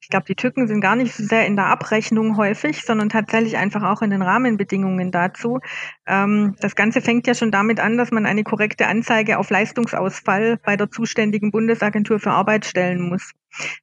Ich 0.03 0.09
glaube, 0.09 0.27
die 0.27 0.35
Tücken 0.35 0.67
sind 0.67 0.81
gar 0.81 0.97
nicht 0.97 1.15
so 1.15 1.23
sehr 1.23 1.47
in 1.47 1.55
der 1.55 1.67
Abrechnung 1.67 2.37
häufig, 2.37 2.85
sondern 2.85 3.09
tatsächlich 3.09 3.57
einfach 3.57 3.85
auch 3.85 4.03
in 4.03 4.11
den 4.11 4.21
Rahmenbedingungen 4.21 5.13
dazu. 5.13 5.61
Ähm, 6.07 6.57
das 6.61 6.75
Ganze 6.75 7.01
fängt 7.01 7.29
ja 7.29 7.35
schon 7.35 7.53
damit 7.53 7.79
an, 7.79 7.97
dass 7.97 8.11
man 8.11 8.27
eine 8.27 8.43
korrekte 8.43 8.89
Anzeige 8.89 9.39
auf 9.39 9.49
Leistungsausfall 9.49 10.59
bei 10.59 10.77
der 10.77 10.91
zuständigen 10.91 11.53
Bundesagentur 11.53 12.19
für 12.19 12.33
Arbeit 12.33 12.67
stellen 12.67 13.09
muss. 13.09 13.31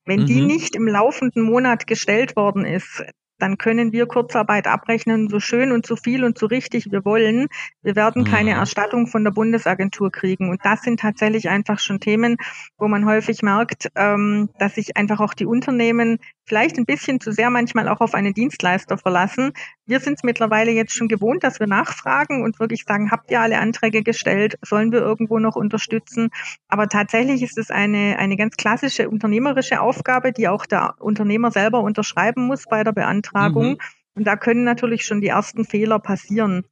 Wenn 0.04 0.22
mhm. 0.22 0.26
die 0.26 0.42
nicht 0.42 0.76
im 0.76 0.88
laufenden 0.88 1.42
Monat 1.42 1.88
gestellt 1.88 2.36
worden 2.36 2.66
ist, 2.66 3.02
dann 3.40 3.58
können 3.58 3.92
wir 3.92 4.06
Kurzarbeit 4.06 4.68
abrechnen, 4.68 5.30
so 5.30 5.40
schön 5.40 5.72
und 5.72 5.86
so 5.86 5.96
viel 5.96 6.24
und 6.24 6.38
so 6.38 6.46
richtig 6.46 6.92
wir 6.92 7.06
wollen. 7.06 7.48
Wir 7.82 7.96
werden 7.96 8.26
keine 8.26 8.52
mhm. 8.52 8.60
Erstattung 8.60 9.08
von 9.08 9.24
der 9.24 9.32
Bundesagentur 9.32 10.12
kriegen. 10.12 10.50
Und 10.50 10.60
das 10.64 10.82
sind 10.82 11.00
tatsächlich 11.00 11.50
einfach 11.50 11.80
schon 11.80 12.00
Themen, 12.00 12.38
wo 12.78 12.88
man 12.88 13.06
häufig 13.06 13.42
merkt, 13.42 13.90
ähm, 13.96 14.50
dass 14.60 14.76
sich 14.76 14.98
einfach 14.98 15.20
auch 15.20 15.34
die 15.34 15.46
Unternehmen 15.46 16.20
vielleicht 16.46 16.78
ein 16.78 16.86
bisschen 16.86 17.20
zu 17.20 17.32
sehr 17.32 17.50
manchmal 17.50 17.88
auch 17.88 18.02
auf 18.02 18.14
einen 18.14 18.34
Dienstleister 18.34 18.98
verlassen. 18.98 19.54
Wir 19.90 20.00
sind 20.00 20.20
es 20.20 20.24
mittlerweile 20.24 20.70
jetzt 20.70 20.96
schon 20.96 21.08
gewohnt, 21.08 21.44
dass 21.44 21.60
wir 21.60 21.66
nachfragen 21.66 22.44
und 22.44 22.60
wirklich 22.60 22.84
sagen, 22.86 23.10
habt 23.10 23.32
ihr 23.32 23.42
alle 23.42 23.58
Anträge 23.58 24.04
gestellt? 24.04 24.60
Sollen 24.62 24.92
wir 24.92 25.00
irgendwo 25.00 25.40
noch 25.40 25.56
unterstützen? 25.56 26.30
Aber 26.68 26.88
tatsächlich 26.88 27.42
ist 27.42 27.58
es 27.58 27.72
eine, 27.72 28.18
eine 28.20 28.38
ganz 28.38 28.56
klassische 28.56 29.10
unternehmerische 29.10 29.82
Aufgabe, 29.82 30.32
die 30.32 30.48
auch 30.48 30.68
der 30.68 30.94
Unternehmer 31.00 31.50
selber 31.50 31.82
unterschreiben 31.82 32.46
muss 32.46 32.66
bei 32.66 32.84
der 32.84 32.92
Beantragung. 32.92 33.70
Mhm. 33.70 33.78
Und 34.14 34.28
da 34.28 34.36
können 34.36 34.64
natürlich 34.64 35.06
schon 35.06 35.22
die 35.22 35.30
ersten 35.30 35.66
Fehler 35.66 35.98
passieren. 35.98 36.66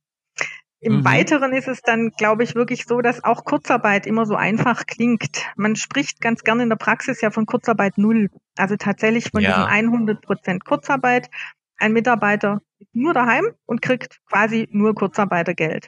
Im 0.80 0.98
mhm. 0.98 1.06
Weiteren 1.06 1.54
ist 1.54 1.68
es 1.68 1.82
dann, 1.82 2.12
glaube 2.12 2.44
ich, 2.44 2.54
wirklich 2.54 2.86
so, 2.86 3.02
dass 3.02 3.24
auch 3.24 3.46
Kurzarbeit 3.46 4.06
immer 4.06 4.28
so 4.28 4.36
einfach 4.36 4.86
klingt. 4.86 5.44
Man 5.56 5.76
spricht 5.76 6.22
ganz 6.22 6.44
gerne 6.44 6.62
in 6.62 6.70
der 6.70 6.76
Praxis 6.76 7.20
ja 7.22 7.32
von 7.32 7.48
Kurzarbeit 7.48 7.98
Null. 7.98 8.30
Also 8.56 8.76
tatsächlich 8.76 9.32
von 9.32 9.42
ja. 9.42 9.50
diesem 9.50 9.64
100 9.64 10.22
Prozent 10.22 10.66
Kurzarbeit. 10.66 11.32
Ein 11.78 11.94
Mitarbeiter 11.94 12.62
ist 12.80 12.94
nur 12.94 13.14
daheim 13.14 13.52
und 13.66 13.82
kriegt 13.82 14.20
quasi 14.26 14.68
nur 14.72 14.96
Kurzarbeitergeld. 14.96 15.88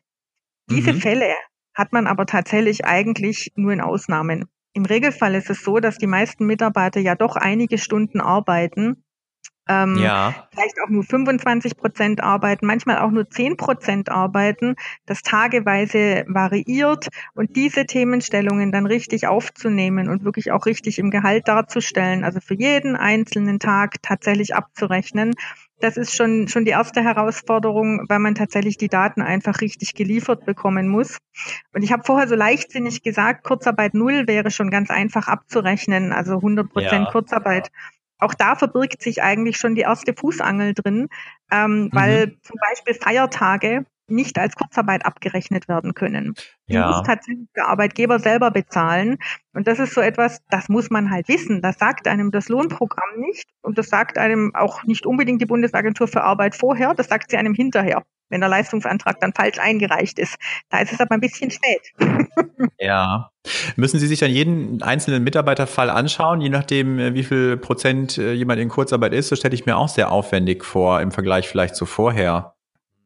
Diese 0.70 0.94
mhm. 0.94 1.02
Fälle 1.02 1.34
hat 1.74 1.94
man 1.94 2.08
aber 2.08 2.26
tatsächlich 2.26 2.86
eigentlich 2.86 3.52
nur 3.56 3.72
in 3.72 3.82
Ausnahmen. 3.82 4.46
Im 4.74 4.86
Regelfall 4.86 5.36
ist 5.36 5.50
es 5.50 5.64
so, 5.64 5.80
dass 5.80 5.98
die 5.98 6.08
meisten 6.08 6.46
Mitarbeiter 6.46 7.00
ja 7.00 7.16
doch 7.16 7.36
einige 7.36 7.78
Stunden 7.78 8.22
arbeiten 8.22 9.04
ähm, 9.70 9.98
ja. 9.98 10.48
vielleicht 10.52 10.82
auch 10.84 10.90
nur 10.90 11.04
25 11.04 11.78
Prozent 11.78 12.24
arbeiten, 12.24 12.66
manchmal 12.66 12.98
auch 12.98 13.12
nur 13.12 13.30
10 13.30 13.56
Prozent 13.56 14.10
arbeiten, 14.10 14.76
das 15.06 15.22
tageweise 15.22 16.26
variiert 16.28 17.08
und 17.36 17.56
diese 17.56 17.86
Themenstellungen 17.86 18.72
dann 18.72 18.88
richtig 18.88 19.28
aufzunehmen 19.28 20.10
und 20.10 20.26
wirklich 20.26 20.52
auch 20.52 20.66
richtig 20.66 20.98
im 20.98 21.12
Gehalt 21.12 21.48
darzustellen, 21.48 22.24
also 22.24 22.40
für 22.42 22.56
jeden 22.56 22.96
einzelnen 22.96 23.60
Tag 23.60 24.02
tatsächlich 24.02 24.56
abzurechnen. 24.56 25.36
Das 25.80 25.98
ist 25.98 26.16
schon, 26.16 26.48
schon 26.48 26.66
die 26.66 26.72
erste 26.72 27.02
Herausforderung, 27.02 28.06
weil 28.10 28.20
man 28.20 28.36
tatsächlich 28.36 28.78
die 28.78 28.90
Daten 28.90 29.22
einfach 29.22 29.62
richtig 29.62 29.96
geliefert 29.96 30.46
bekommen 30.46 30.88
muss. 30.88 31.18
Und 31.74 31.84
ich 31.84 31.92
habe 31.92 32.04
vorher 32.04 32.28
so 32.28 32.36
leichtsinnig 32.36 33.02
gesagt, 33.02 33.44
Kurzarbeit 33.44 33.94
Null 33.94 34.28
wäre 34.28 34.52
schon 34.52 34.70
ganz 34.70 34.90
einfach 34.90 35.28
abzurechnen, 35.28 36.12
also 36.12 36.36
100 36.36 36.70
Prozent 36.70 37.06
ja. 37.06 37.12
Kurzarbeit 37.12 37.70
auch 38.20 38.34
da 38.34 38.56
verbirgt 38.56 39.02
sich 39.02 39.24
eigentlich 39.24 39.58
schon 39.58 39.76
die 39.76 39.82
erste 39.82 40.14
Fußangel 40.14 40.74
drin, 40.74 41.08
ähm, 41.52 41.90
weil 41.94 42.28
mhm. 42.28 42.38
zum 42.42 42.58
Beispiel 42.70 42.94
Feiertage 42.94 43.86
nicht 44.12 44.38
als 44.38 44.56
Kurzarbeit 44.56 45.06
abgerechnet 45.06 45.68
werden 45.68 45.94
können. 45.94 46.34
Die 46.68 46.74
ja. 46.74 46.88
muss 46.88 47.04
tatsächlich 47.04 47.48
der 47.56 47.68
Arbeitgeber 47.68 48.20
selber 48.20 48.52
bezahlen. 48.52 49.18
Und 49.54 49.68
das 49.68 49.80
ist 49.80 49.94
so 49.94 50.02
etwas, 50.02 50.42
das 50.50 50.70
muss 50.70 50.90
man 50.90 51.12
halt 51.12 51.28
wissen. 51.28 51.62
Das 51.62 51.78
sagt 51.78 52.08
einem 52.08 52.32
das 52.32 52.50
Lohnprogramm 52.50 53.20
nicht 53.20 53.48
und 53.62 53.78
das 53.78 53.90
sagt 53.90 54.18
einem 54.18 54.54
auch 54.56 54.84
nicht 54.84 55.06
unbedingt 55.06 55.42
die 55.42 55.46
Bundesagentur 55.46 56.08
für 56.08 56.24
Arbeit 56.24 56.56
vorher, 56.56 56.94
das 56.94 57.08
sagt 57.08 57.32
sie 57.32 57.38
einem 57.38 57.54
hinterher 57.54 58.04
wenn 58.30 58.42
der 58.42 58.50
Leistungsantrag 58.50 59.20
dann 59.20 59.34
falsch 59.34 59.60
eingereicht 59.60 60.20
ist. 60.20 60.36
Da 60.70 60.80
ist 60.80 60.94
es 60.94 61.00
aber 61.00 61.16
ein 61.16 61.22
bisschen 61.22 61.52
spät. 61.52 61.82
ja. 62.80 63.32
Müssen 63.76 64.00
Sie 64.00 64.08
sich 64.08 64.20
dann 64.20 64.32
jeden 64.32 64.82
einzelnen 64.84 65.24
Mitarbeiterfall 65.24 65.90
anschauen, 65.90 66.42
je 66.42 66.50
nachdem, 66.50 67.00
äh, 67.00 67.14
wie 67.14 67.24
viel 67.24 67.58
Prozent 67.58 68.18
äh, 68.18 68.34
jemand 68.34 68.60
in 68.60 68.70
Kurzarbeit 68.70 69.14
ist? 69.14 69.32
Das 69.32 69.40
stelle 69.40 69.56
ich 69.56 69.66
mir 69.66 69.78
auch 69.78 69.90
sehr 69.90 70.12
aufwendig 70.12 70.64
vor 70.64 71.02
im 71.02 71.12
Vergleich 71.12 71.48
vielleicht 71.48 71.76
zu 71.76 71.86
vorher. 71.86 72.56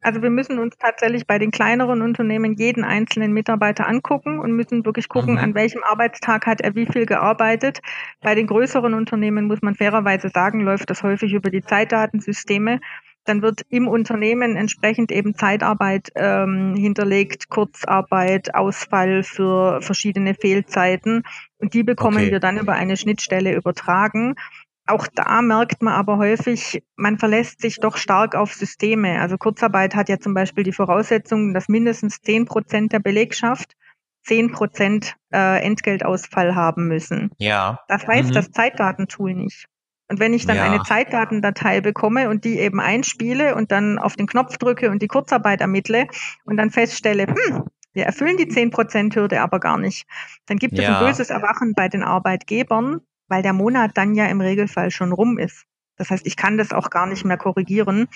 Also 0.04 0.22
wir 0.22 0.30
müssen 0.30 0.60
uns 0.60 0.78
tatsächlich 0.78 1.26
bei 1.26 1.40
den 1.40 1.52
kleineren 1.52 2.02
Unternehmen 2.02 2.54
jeden 2.54 2.84
einzelnen 2.84 3.34
Mitarbeiter 3.34 3.88
angucken 3.88 4.40
und 4.40 4.52
müssen 4.52 4.86
wirklich 4.86 5.10
gucken, 5.10 5.34
mhm. 5.34 5.40
an 5.40 5.56
welchem 5.56 5.84
Arbeitstag 5.84 6.46
hat 6.46 6.62
er 6.62 6.76
wie 6.76 6.86
viel 6.86 7.06
gearbeitet. 7.06 7.80
Bei 8.22 8.36
den 8.36 8.48
größeren 8.48 8.94
Unternehmen 8.94 9.46
muss 9.46 9.62
man 9.62 9.76
fairerweise 9.76 10.30
sagen, 10.30 10.60
läuft 10.62 10.90
das 10.90 11.04
häufig 11.04 11.34
über 11.34 11.50
die 11.50 11.64
Zeitdatensysteme 11.64 12.80
dann 13.26 13.42
wird 13.42 13.62
im 13.70 13.88
Unternehmen 13.88 14.56
entsprechend 14.56 15.12
eben 15.12 15.36
Zeitarbeit 15.36 16.12
ähm, 16.16 16.76
hinterlegt, 16.76 17.50
Kurzarbeit, 17.50 18.54
Ausfall 18.54 19.24
für 19.24 19.82
verschiedene 19.82 20.34
Fehlzeiten. 20.34 21.24
Und 21.58 21.74
die 21.74 21.84
bekommen 21.84 22.18
okay. 22.18 22.32
wir 22.32 22.40
dann 22.40 22.58
über 22.58 22.74
eine 22.74 22.98
Schnittstelle 22.98 23.56
übertragen. 23.56 24.36
Auch 24.86 25.08
da 25.08 25.42
merkt 25.42 25.82
man 25.82 25.94
aber 25.94 26.18
häufig, 26.18 26.84
man 26.96 27.18
verlässt 27.18 27.62
sich 27.62 27.80
doch 27.80 27.96
stark 27.96 28.36
auf 28.36 28.54
Systeme. 28.54 29.22
Also 29.22 29.38
Kurzarbeit 29.38 29.96
hat 29.96 30.10
ja 30.10 30.20
zum 30.20 30.34
Beispiel 30.34 30.66
die 30.66 30.74
Voraussetzung, 30.74 31.54
dass 31.54 31.70
mindestens 31.70 32.22
zehn 32.22 32.46
Prozent 32.46 32.92
der 32.92 33.00
Belegschaft 33.00 33.76
zehn 34.24 34.52
Prozent 34.52 35.16
äh, 35.34 35.62
Entgeltausfall 35.64 36.56
haben 36.56 36.88
müssen. 36.88 37.32
Ja. 37.38 37.80
Das 37.88 38.08
weiß 38.08 38.28
mhm. 38.28 38.32
das 38.34 38.52
Zeitdatentool 38.52 39.34
nicht. 39.34 39.68
Und 40.10 40.20
wenn 40.20 40.34
ich 40.34 40.46
dann 40.46 40.58
ja. 40.58 40.64
eine 40.64 40.84
Zeitdatendatei 40.84 41.82
bekomme 41.82 42.30
und 42.30 42.44
die 42.46 42.60
eben 42.60 42.80
einspiele 42.80 43.56
und 43.56 43.72
dann 43.72 43.98
auf 43.98 44.16
den 44.16 44.28
Knopf 44.28 44.58
drücke 44.58 44.92
und 44.92 45.02
die 45.02 45.08
Kurzarbeit 45.08 45.62
ermittle 45.62 46.08
und 46.46 46.58
dann 46.58 46.72
feststelle, 46.72 47.28
hm, 47.28 47.64
wir 47.94 48.06
erfüllen 48.06 48.38
die 48.38 48.48
10%-Hürde 48.48 49.42
aber 49.42 49.60
gar 49.60 49.78
nicht, 49.78 50.06
dann 50.46 50.58
gibt 50.58 50.78
ja. 50.78 50.84
es 50.84 50.90
ein 50.90 51.06
böses 51.06 51.30
Erwachen 51.30 51.74
bei 51.74 51.88
den 51.88 52.04
Arbeitgebern, 52.04 53.02
weil 53.34 53.42
der 53.42 53.54
Monat 53.54 53.92
dann 53.96 54.14
ja 54.14 54.28
im 54.28 54.42
Regelfall 54.42 54.92
schon 54.92 55.12
rum 55.12 55.40
ist. 55.40 55.66
Das 55.98 56.12
heißt, 56.12 56.28
ich 56.28 56.38
kann 56.38 56.56
das 56.56 56.72
auch 56.72 56.92
gar 56.92 57.08
nicht 57.08 57.26
mehr 57.26 57.38
korrigieren. 57.38 58.08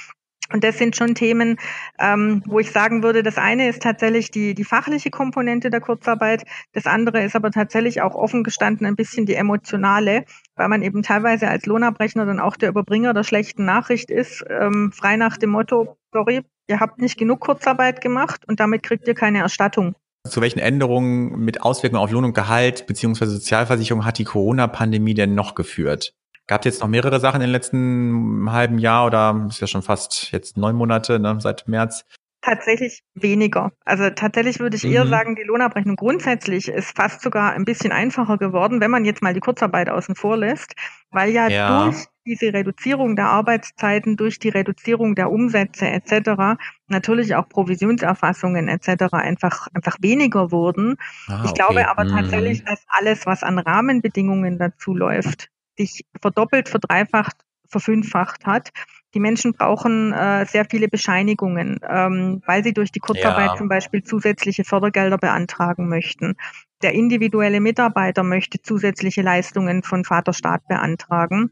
Und 0.54 0.64
das 0.64 0.78
sind 0.78 0.96
schon 0.96 1.16
Themen, 1.16 1.58
ähm, 1.98 2.44
wo 2.46 2.60
ich 2.60 2.72
sagen 2.72 3.02
würde, 3.02 3.24
das 3.24 3.40
eine 3.40 3.68
ist 3.68 3.82
tatsächlich 3.82 4.30
die, 4.30 4.54
die 4.54 4.64
fachliche 4.64 5.10
Komponente 5.10 5.72
der 5.72 5.82
Kurzarbeit, 5.82 6.44
das 6.74 6.86
andere 6.86 7.24
ist 7.24 7.36
aber 7.36 7.50
tatsächlich 7.50 8.02
auch 8.02 8.14
offen 8.14 8.44
gestanden 8.44 8.86
ein 8.86 8.96
bisschen 8.96 9.26
die 9.26 9.34
emotionale, 9.34 10.24
weil 10.56 10.70
man 10.70 10.84
eben 10.84 11.02
teilweise 11.02 11.48
als 11.48 11.66
Lohnabrechner 11.66 12.28
dann 12.28 12.40
auch 12.40 12.56
der 12.56 12.70
Überbringer 12.70 13.16
der 13.16 13.24
schlechten 13.24 13.66
Nachricht 13.66 14.12
ist, 14.12 14.46
ähm, 14.48 14.92
frei 14.94 15.18
nach 15.18 15.38
dem 15.38 15.50
Motto, 15.50 15.98
sorry, 16.14 16.44
ihr 16.68 16.80
habt 16.80 17.00
nicht 17.00 17.18
genug 17.18 17.40
Kurzarbeit 17.40 18.02
gemacht 18.02 18.48
und 18.48 18.60
damit 18.60 18.84
kriegt 18.84 19.08
ihr 19.08 19.16
keine 19.16 19.40
Erstattung. 19.40 19.96
Zu 20.30 20.42
welchen 20.42 20.60
Änderungen 20.60 21.40
mit 21.40 21.62
Auswirkungen 21.62 22.02
auf 22.02 22.12
Lohn 22.12 22.26
und 22.26 22.34
Gehalt 22.34 22.88
beziehungsweise 22.88 23.32
Sozialversicherung 23.32 24.06
hat 24.06 24.18
die 24.18 24.24
Corona-Pandemie 24.24 25.14
denn 25.14 25.36
noch 25.36 25.56
geführt? 25.56 26.14
Gab 26.48 26.62
es 26.62 26.66
jetzt 26.66 26.82
noch 26.82 26.88
mehrere 26.88 27.20
Sachen 27.20 27.42
in 27.42 27.48
den 27.48 27.52
letzten 27.52 28.52
halben 28.52 28.80
Jahr 28.80 29.06
oder 29.06 29.48
ist 29.50 29.60
ja 29.60 29.68
schon 29.68 29.82
fast 29.82 30.32
jetzt 30.32 30.58
neun 30.58 30.76
Monate 30.76 31.20
ne, 31.20 31.38
seit 31.40 31.68
März? 31.68 32.06
Tatsächlich 32.42 33.02
weniger. 33.16 33.72
Also 33.84 34.10
tatsächlich 34.12 34.60
würde 34.60 34.78
ich 34.78 34.84
mhm. 34.84 34.92
eher 34.92 35.08
sagen, 35.08 35.36
die 35.36 35.44
Lohnabrechnung 35.44 35.96
grundsätzlich 35.96 36.68
ist 36.68 36.96
fast 36.96 37.22
sogar 37.22 37.54
ein 37.54 37.66
bisschen 37.66 37.92
einfacher 37.92 38.38
geworden, 38.38 38.80
wenn 38.80 38.92
man 38.92 39.06
jetzt 39.06 39.22
mal 39.22 39.34
die 39.34 39.40
Kurzarbeit 39.40 39.90
außen 39.90 40.16
vor 40.16 40.38
lässt, 40.38 40.74
weil 41.10 41.32
ja, 41.32 41.48
ja. 41.48 41.86
durch 41.86 42.06
diese 42.26 42.54
Reduzierung 42.54 43.16
der 43.16 43.28
Arbeitszeiten, 43.28 44.18
durch 44.18 44.38
die 44.38 44.50
Reduzierung 44.50 45.16
der 45.16 45.32
Umsätze 45.32 45.88
etc. 45.88 46.60
natürlich 46.88 47.36
auch 47.36 47.50
Provisionserfassungen 47.50 48.68
etc. 48.68 49.14
einfach 49.14 49.68
einfach 49.74 49.98
weniger 50.02 50.52
wurden. 50.52 50.98
Ah, 51.28 51.42
ich 51.44 51.52
okay. 51.52 51.54
glaube 51.56 51.90
aber 51.90 52.04
mhm. 52.04 52.10
tatsächlich, 52.10 52.64
dass 52.64 52.86
alles, 52.90 53.26
was 53.26 53.44
an 53.44 53.58
Rahmenbedingungen 53.58 54.60
dazu 54.60 54.94
läuft, 54.94 55.50
sich 55.78 56.06
verdoppelt, 56.22 56.70
verdreifacht, 56.70 57.38
verfünffacht 57.68 58.46
hat. 58.46 58.72
Die 59.18 59.22
Menschen 59.22 59.54
brauchen 59.54 60.14
äh, 60.14 60.46
sehr 60.46 60.66
viele 60.70 60.88
Bescheinigungen, 60.88 61.80
ähm, 61.90 62.44
weil 62.46 62.64
sie 62.64 62.72
durch 62.72 62.92
die 62.92 63.00
Kurzarbeit 63.00 63.48
ja. 63.48 63.56
zum 63.56 63.68
Beispiel 63.68 64.04
zusätzliche 64.04 64.64
Fördergelder 64.64 65.18
beantragen 65.18 65.90
möchten. 65.90 66.36
Der 66.84 66.94
individuelle 66.94 67.60
Mitarbeiter 67.60 68.22
möchte 68.22 68.62
zusätzliche 68.62 69.24
Leistungen 69.24 69.82
von 69.82 70.06
Vaterstaat 70.06 70.68
beantragen. 70.68 71.50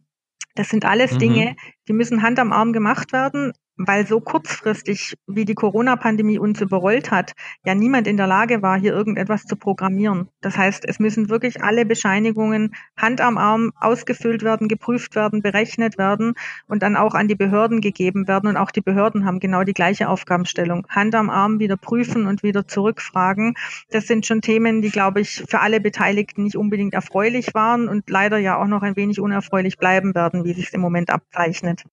Das 0.54 0.70
sind 0.70 0.86
alles 0.86 1.14
mhm. 1.14 1.18
Dinge, 1.18 1.56
die 1.88 1.94
müssen 1.94 2.22
Hand 2.22 2.38
am 2.38 2.54
Arm 2.54 2.72
gemacht 2.72 3.12
werden 3.14 3.52
weil 3.78 4.08
so 4.08 4.22
kurzfristig, 4.22 5.16
wie 5.28 5.46
die 5.46 5.56
Corona-Pandemie 5.56 6.40
uns 6.40 6.62
überrollt 6.62 7.12
hat, 7.12 7.34
ja 7.66 7.76
niemand 7.76 8.08
in 8.08 8.18
der 8.18 8.28
Lage 8.28 8.62
war, 8.62 8.80
hier 8.80 8.94
irgendetwas 8.94 9.46
zu 9.46 9.56
programmieren. 9.56 10.30
Das 10.42 10.58
heißt, 10.58 10.86
es 10.88 11.00
müssen 11.00 11.30
wirklich 11.30 11.64
alle 11.64 11.86
Bescheinigungen 11.86 12.74
Hand 12.98 13.22
am 13.22 13.38
Arm 13.38 13.72
ausgefüllt 13.80 14.44
werden, 14.44 14.68
geprüft 14.68 15.16
werden, 15.16 15.42
berechnet 15.42 15.98
werden 15.98 16.34
und 16.68 16.84
dann 16.84 16.96
auch 16.96 17.16
an 17.16 17.28
die 17.28 17.36
Behörden 17.36 17.82
gegeben 17.82 18.28
werden. 18.28 18.48
Und 18.48 18.58
auch 18.58 18.72
die 18.72 18.82
Behörden 18.82 19.26
haben 19.26 19.40
genau 19.40 19.64
die 19.64 19.74
gleiche 19.74 20.10
Aufgabenstellung. 20.10 20.88
Hand 20.90 21.16
am 21.16 21.30
Arm 21.30 21.60
wieder 21.60 21.78
prüfen 21.78 22.28
und 22.28 22.44
wieder 22.44 22.68
zurückfragen. 22.68 23.56
Das 23.90 24.08
sind 24.08 24.26
schon 24.26 24.42
Themen, 24.42 24.82
die, 24.82 24.92
glaube 24.92 25.22
ich, 25.22 25.44
für 25.48 25.60
alle 25.60 25.82
Beteiligten 25.82 26.44
nicht 26.44 26.58
unbedingt 26.58 26.94
erfreulich 26.94 27.54
waren 27.54 27.88
und 27.88 28.10
leider 28.10 28.38
ja 28.38 28.58
auch 28.58 28.68
noch 28.68 28.84
ein 28.84 28.96
wenig 28.96 29.20
unerfreulich 29.20 29.78
bleiben 29.78 30.16
werden, 30.16 30.46
wie 30.46 30.54
sich 30.54 30.68
es 30.68 30.74
im 30.74 30.82
Moment 30.82 31.10
abzeichnet. 31.10 31.84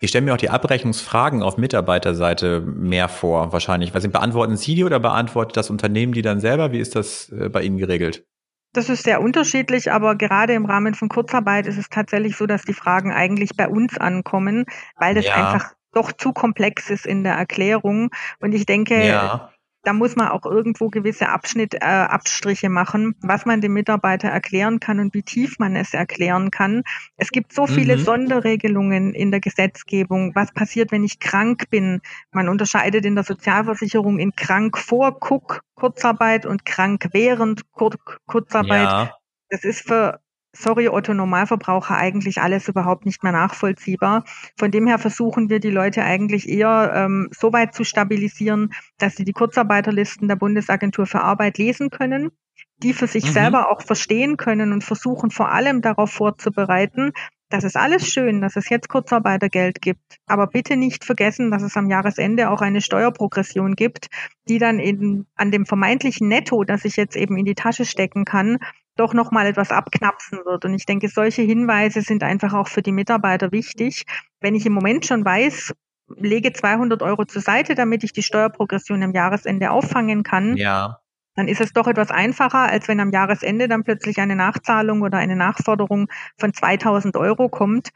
Ich 0.00 0.10
stelle 0.10 0.24
mir 0.24 0.34
auch 0.34 0.38
die 0.38 0.50
Abrechnungsfragen 0.50 1.42
auf 1.42 1.56
Mitarbeiterseite 1.56 2.60
mehr 2.60 3.08
vor, 3.08 3.52
wahrscheinlich. 3.52 3.94
Was 3.94 4.06
beantworten 4.06 4.56
Sie 4.56 4.74
die 4.74 4.84
oder 4.84 5.00
beantwortet 5.00 5.56
das 5.56 5.70
Unternehmen 5.70 6.12
die 6.12 6.22
dann 6.22 6.40
selber? 6.40 6.72
Wie 6.72 6.78
ist 6.78 6.94
das 6.94 7.30
äh, 7.30 7.48
bei 7.48 7.62
Ihnen 7.62 7.78
geregelt? 7.78 8.24
Das 8.72 8.88
ist 8.88 9.04
sehr 9.04 9.20
unterschiedlich, 9.22 9.90
aber 9.90 10.16
gerade 10.16 10.52
im 10.52 10.66
Rahmen 10.66 10.94
von 10.94 11.08
Kurzarbeit 11.08 11.66
ist 11.66 11.78
es 11.78 11.88
tatsächlich 11.88 12.36
so, 12.36 12.46
dass 12.46 12.62
die 12.62 12.74
Fragen 12.74 13.10
eigentlich 13.10 13.56
bei 13.56 13.68
uns 13.68 13.96
ankommen, 13.96 14.66
weil 14.96 15.14
das 15.14 15.24
ja. 15.24 15.34
einfach 15.34 15.72
doch 15.92 16.12
zu 16.12 16.32
komplex 16.32 16.90
ist 16.90 17.06
in 17.06 17.24
der 17.24 17.34
Erklärung. 17.34 18.10
Und 18.38 18.52
ich 18.52 18.66
denke, 18.66 19.06
ja 19.06 19.50
da 19.86 19.92
muss 19.92 20.16
man 20.16 20.28
auch 20.28 20.44
irgendwo 20.44 20.88
gewisse 20.88 21.28
Abschnitt, 21.28 21.74
äh, 21.74 21.78
Abstriche 21.78 22.68
machen, 22.68 23.14
was 23.20 23.46
man 23.46 23.60
dem 23.60 23.72
Mitarbeiter 23.72 24.26
erklären 24.26 24.80
kann 24.80 24.98
und 24.98 25.14
wie 25.14 25.22
tief 25.22 25.60
man 25.60 25.76
es 25.76 25.94
erklären 25.94 26.50
kann. 26.50 26.82
Es 27.16 27.30
gibt 27.30 27.52
so 27.52 27.68
viele 27.68 27.96
mhm. 27.96 28.00
Sonderregelungen 28.00 29.14
in 29.14 29.30
der 29.30 29.38
Gesetzgebung. 29.38 30.34
Was 30.34 30.52
passiert, 30.52 30.90
wenn 30.90 31.04
ich 31.04 31.20
krank 31.20 31.70
bin? 31.70 32.00
Man 32.32 32.48
unterscheidet 32.48 33.04
in 33.04 33.14
der 33.14 33.22
Sozialversicherung 33.22 34.18
in 34.18 34.34
krank 34.34 34.76
vor 34.76 35.20
Kuck, 35.20 35.60
Kurzarbeit 35.76 36.46
und 36.46 36.64
krank 36.64 37.10
während 37.12 37.70
Kur 37.70 37.92
Kurzarbeit. 38.26 38.82
Ja. 38.82 39.14
Das 39.50 39.62
ist 39.62 39.86
für 39.86 40.18
sorry, 40.56 40.88
Otto 40.88 41.14
Normalverbraucher 41.14 41.96
eigentlich 41.96 42.40
alles 42.40 42.68
überhaupt 42.68 43.06
nicht 43.06 43.22
mehr 43.22 43.32
nachvollziehbar. 43.32 44.24
Von 44.58 44.70
dem 44.70 44.86
her 44.86 44.98
versuchen 44.98 45.50
wir 45.50 45.60
die 45.60 45.70
Leute 45.70 46.02
eigentlich 46.02 46.48
eher 46.48 46.92
ähm, 46.94 47.28
so 47.36 47.52
weit 47.52 47.74
zu 47.74 47.84
stabilisieren, 47.84 48.72
dass 48.98 49.16
sie 49.16 49.24
die 49.24 49.32
Kurzarbeiterlisten 49.32 50.28
der 50.28 50.36
Bundesagentur 50.36 51.06
für 51.06 51.20
Arbeit 51.20 51.58
lesen 51.58 51.90
können, 51.90 52.30
die 52.78 52.92
für 52.92 53.06
sich 53.06 53.26
mhm. 53.26 53.32
selber 53.32 53.70
auch 53.70 53.82
verstehen 53.82 54.36
können 54.36 54.72
und 54.72 54.84
versuchen 54.84 55.30
vor 55.30 55.50
allem 55.50 55.82
darauf 55.82 56.10
vorzubereiten, 56.10 57.12
das 57.48 57.62
ist 57.62 57.76
alles 57.76 58.08
schön, 58.08 58.40
dass 58.40 58.56
es 58.56 58.68
jetzt 58.68 58.88
Kurzarbeitergeld 58.88 59.80
gibt. 59.80 60.18
Aber 60.26 60.48
bitte 60.48 60.76
nicht 60.76 61.04
vergessen, 61.04 61.52
dass 61.52 61.62
es 61.62 61.76
am 61.76 61.88
Jahresende 61.88 62.50
auch 62.50 62.60
eine 62.60 62.80
Steuerprogression 62.80 63.76
gibt, 63.76 64.08
die 64.48 64.58
dann 64.58 64.80
in, 64.80 65.26
an 65.36 65.52
dem 65.52 65.64
vermeintlichen 65.64 66.26
Netto, 66.26 66.64
das 66.64 66.84
ich 66.84 66.96
jetzt 66.96 67.14
eben 67.14 67.36
in 67.36 67.44
die 67.44 67.54
Tasche 67.54 67.84
stecken 67.84 68.24
kann, 68.24 68.58
doch 68.96 69.14
nochmal 69.14 69.46
etwas 69.46 69.70
abknapsen 69.70 70.40
wird. 70.44 70.64
Und 70.64 70.74
ich 70.74 70.86
denke, 70.86 71.08
solche 71.08 71.42
Hinweise 71.42 72.02
sind 72.02 72.22
einfach 72.22 72.54
auch 72.54 72.68
für 72.68 72.82
die 72.82 72.92
Mitarbeiter 72.92 73.52
wichtig. 73.52 74.04
Wenn 74.40 74.54
ich 74.54 74.66
im 74.66 74.72
Moment 74.72 75.06
schon 75.06 75.24
weiß, 75.24 75.72
lege 76.16 76.52
200 76.52 77.02
Euro 77.02 77.24
zur 77.24 77.42
Seite, 77.42 77.74
damit 77.74 78.04
ich 78.04 78.12
die 78.12 78.22
Steuerprogression 78.22 79.02
am 79.02 79.12
Jahresende 79.12 79.70
auffangen 79.70 80.22
kann, 80.22 80.56
ja. 80.56 81.00
dann 81.34 81.48
ist 81.48 81.60
es 81.60 81.72
doch 81.72 81.86
etwas 81.86 82.10
einfacher, 82.10 82.68
als 82.70 82.88
wenn 82.88 83.00
am 83.00 83.10
Jahresende 83.10 83.68
dann 83.68 83.84
plötzlich 83.84 84.18
eine 84.18 84.36
Nachzahlung 84.36 85.02
oder 85.02 85.18
eine 85.18 85.36
Nachforderung 85.36 86.08
von 86.38 86.52
2000 86.52 87.16
Euro 87.16 87.48
kommt. 87.48 87.90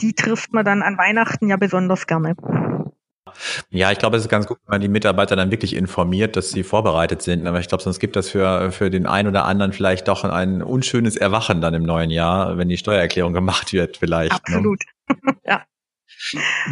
Die 0.00 0.12
trifft 0.12 0.52
man 0.52 0.64
dann 0.64 0.82
an 0.82 0.98
Weihnachten 0.98 1.48
ja 1.48 1.56
besonders 1.56 2.06
gerne. 2.06 2.36
Ja, 3.70 3.92
ich 3.92 3.98
glaube, 3.98 4.16
es 4.16 4.24
ist 4.24 4.28
ganz 4.28 4.46
gut, 4.46 4.58
wenn 4.66 4.74
man 4.74 4.80
die 4.80 4.88
Mitarbeiter 4.88 5.36
dann 5.36 5.50
wirklich 5.50 5.74
informiert, 5.74 6.36
dass 6.36 6.50
sie 6.50 6.62
vorbereitet 6.62 7.22
sind. 7.22 7.46
Aber 7.46 7.60
ich 7.60 7.68
glaube, 7.68 7.82
sonst 7.82 7.98
gibt 7.98 8.16
das 8.16 8.30
für, 8.30 8.70
für 8.72 8.90
den 8.90 9.06
einen 9.06 9.28
oder 9.28 9.44
anderen 9.44 9.72
vielleicht 9.72 10.08
doch 10.08 10.24
ein 10.24 10.62
unschönes 10.62 11.16
Erwachen 11.16 11.60
dann 11.60 11.74
im 11.74 11.82
neuen 11.82 12.10
Jahr, 12.10 12.58
wenn 12.58 12.68
die 12.68 12.78
Steuererklärung 12.78 13.32
gemacht 13.32 13.72
wird, 13.72 13.96
vielleicht. 13.96 14.32
Ne? 14.32 14.56
Absolut. 14.56 14.80
Ne? 15.08 15.34
ja. 15.46 15.62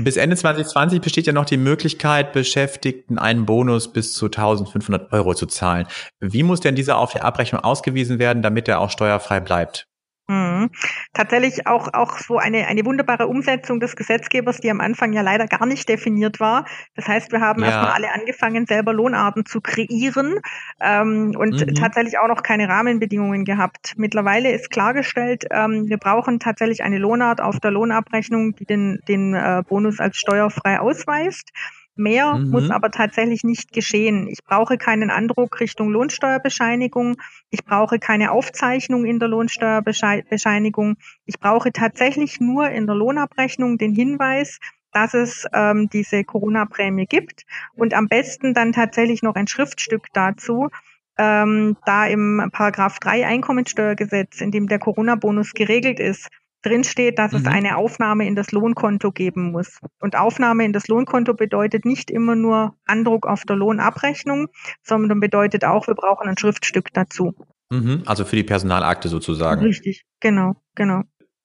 Bis 0.03 0.17
Ende 0.17 0.37
2020 0.37 1.01
besteht 1.01 1.27
ja 1.27 1.33
noch 1.33 1.45
die 1.45 1.57
Möglichkeit, 1.57 2.33
Beschäftigten 2.33 3.19
einen 3.19 3.47
Bonus 3.47 3.93
bis 3.93 4.13
zu 4.13 4.27
1500 4.27 5.13
Euro 5.13 5.35
zu 5.35 5.47
zahlen. 5.47 5.87
Wie 6.21 6.43
muss 6.43 6.61
denn 6.61 6.75
dieser 6.75 6.99
auf 6.99 7.13
der 7.13 7.25
Abrechnung 7.25 7.63
ausgewiesen 7.63 8.19
werden, 8.19 8.43
damit 8.43 8.69
er 8.69 8.81
auch 8.81 8.91
steuerfrei 8.91 9.41
bleibt? 9.41 9.87
Mhm. 10.27 10.71
Tatsächlich 11.13 11.67
auch, 11.67 11.93
auch 11.93 12.19
so 12.19 12.39
eine, 12.39 12.67
eine 12.67 12.85
wunderbare 12.87 13.27
Umsetzung 13.27 13.79
des 13.79 13.95
Gesetzgebers, 13.95 14.59
die 14.59 14.71
am 14.71 14.81
Anfang 14.81 15.13
ja 15.13 15.21
leider 15.21 15.47
gar 15.47 15.67
nicht 15.67 15.87
definiert 15.87 16.41
war. 16.41 16.65
Das 16.95 17.07
heißt, 17.07 17.31
wir 17.31 17.41
haben 17.41 17.61
ja. 17.61 17.69
erstmal 17.69 17.93
alle 17.93 18.13
angefangen, 18.13 18.65
selber 18.65 18.95
Lohnarten 18.95 19.45
zu 19.45 19.61
kreieren 19.61 20.41
ähm, 20.81 21.35
und 21.37 21.61
mhm. 21.61 21.75
tatsächlich 21.75 22.19
auch 22.19 22.29
noch 22.29 22.43
keine 22.43 22.69
Rahmenbedingungen 22.69 23.45
gehabt. 23.45 23.95
Mittlerweile 23.97 24.51
ist 24.53 24.71
klargestellt, 24.71 25.45
ähm, 25.51 25.89
wir 25.89 25.99
brauchen 25.99 26.41
tatsächlich 26.41 26.83
eine 26.83 26.99
Lohnart 26.99 27.43
auf 27.43 27.61
der 27.61 27.73
Lohnabrechnung, 27.73 28.55
die 28.57 28.65
den, 28.65 29.01
den 29.07 29.35
äh, 29.35 29.63
Bonus 29.69 30.01
als 30.01 30.17
steuerfrei 30.17 30.81
ausweist. 30.81 31.51
Mehr 31.97 32.35
mhm. 32.35 32.51
muss 32.51 32.71
aber 32.71 32.91
tatsächlich 32.91 33.45
nicht 33.45 33.73
geschehen. 33.73 34.27
Ich 34.27 34.43
brauche 34.45 34.79
keinen 34.79 35.11
Andruck 35.11 35.61
Richtung 35.61 35.91
Lohnsteuerbescheinigung. 35.91 37.17
Ich 37.51 37.65
brauche 37.65 37.99
keine 37.99 38.33
Aufzeichnung 38.33 39.05
in 39.05 39.21
der 39.21 39.29
Lohnsteuerbescheinigung. 39.29 40.97
Ich 41.25 41.39
brauche 41.39 41.73
tatsächlich 41.73 42.41
nur 42.41 42.69
in 42.69 42.87
der 42.87 42.97
Lohnabrechnung 42.97 43.79
den 43.79 43.95
Hinweis, 43.95 44.59
dass 44.93 45.15
es 45.15 45.47
ähm, 45.53 45.89
diese 45.93 46.25
Corona-Prämie 46.25 47.07
gibt 47.07 47.43
und 47.75 47.95
am 47.95 48.09
besten 48.09 48.55
dann 48.55 48.73
tatsächlich 48.73 49.23
noch 49.23 49.35
ein 49.35 49.49
Schriftstück 49.49 50.07
dazu, 50.13 50.71
ähm, 51.19 51.77
da 51.85 52.07
im 52.07 52.49
Paragraph 52.53 52.99
3 52.99 53.27
Einkommensteuergesetz, 53.27 54.41
in 54.41 54.51
dem 54.51 54.69
der 54.69 54.79
Corona-Bonus 54.79 55.53
geregelt 55.53 56.01
ist, 56.01 56.29
drin 56.65 56.85
steht, 56.85 57.19
dass 57.19 57.33
mhm. 57.33 57.39
es 57.39 57.47
eine 57.47 57.77
Aufnahme 57.77 58.27
in 58.27 58.35
das 58.35 58.53
Lohnkonto 58.53 59.13
geben 59.13 59.53
muss. 59.53 59.79
Und 60.01 60.17
Aufnahme 60.17 60.65
in 60.65 60.73
das 60.73 60.89
Lohnkonto 60.89 61.35
bedeutet 61.35 61.85
nicht 61.85 62.11
immer 62.11 62.35
nur 62.35 62.75
Andruck 62.87 63.27
auf 63.27 63.45
der 63.45 63.57
Lohnabrechnung, 63.57 64.49
sondern 64.83 65.21
bedeutet 65.21 65.65
auch, 65.65 65.87
wir 65.87 65.95
brauchen 65.95 66.29
ein 66.29 66.39
Schriftstück 66.39 66.93
dazu. 66.93 67.35
Mhm. 67.71 68.03
Also 68.07 68.25
für 68.25 68.37
die 68.37 68.45
Personalakte 68.45 69.09
sozusagen. 69.09 69.63
Richtig, 69.63 70.05
genau, 70.21 70.57
genau. 70.75 71.03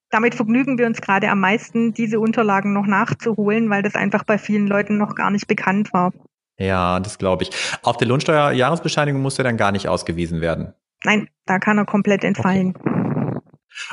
damit 0.09 0.35
vergnügen 0.35 0.77
wir 0.77 0.87
uns 0.87 1.01
gerade 1.01 1.29
am 1.29 1.39
meisten, 1.39 1.93
diese 1.93 2.19
Unterlagen 2.19 2.73
noch 2.73 2.87
nachzuholen, 2.87 3.69
weil 3.69 3.83
das 3.83 3.95
einfach 3.95 4.23
bei 4.23 4.37
vielen 4.37 4.67
Leuten 4.67 4.97
noch 4.97 5.15
gar 5.15 5.31
nicht 5.31 5.47
bekannt 5.47 5.93
war. 5.93 6.11
Ja, 6.57 6.99
das 6.99 7.17
glaube 7.17 7.43
ich. 7.43 7.51
Auf 7.83 7.97
der 7.97 8.07
Lohnsteuerjahresbescheinigung 8.07 9.21
muss 9.21 9.37
er 9.37 9.45
dann 9.45 9.57
gar 9.57 9.71
nicht 9.71 9.87
ausgewiesen 9.87 10.41
werden. 10.41 10.73
Nein, 11.05 11.29
da 11.45 11.59
kann 11.59 11.77
er 11.77 11.85
komplett 11.85 12.25
entfallen. 12.25 12.75
Okay. 12.75 13.08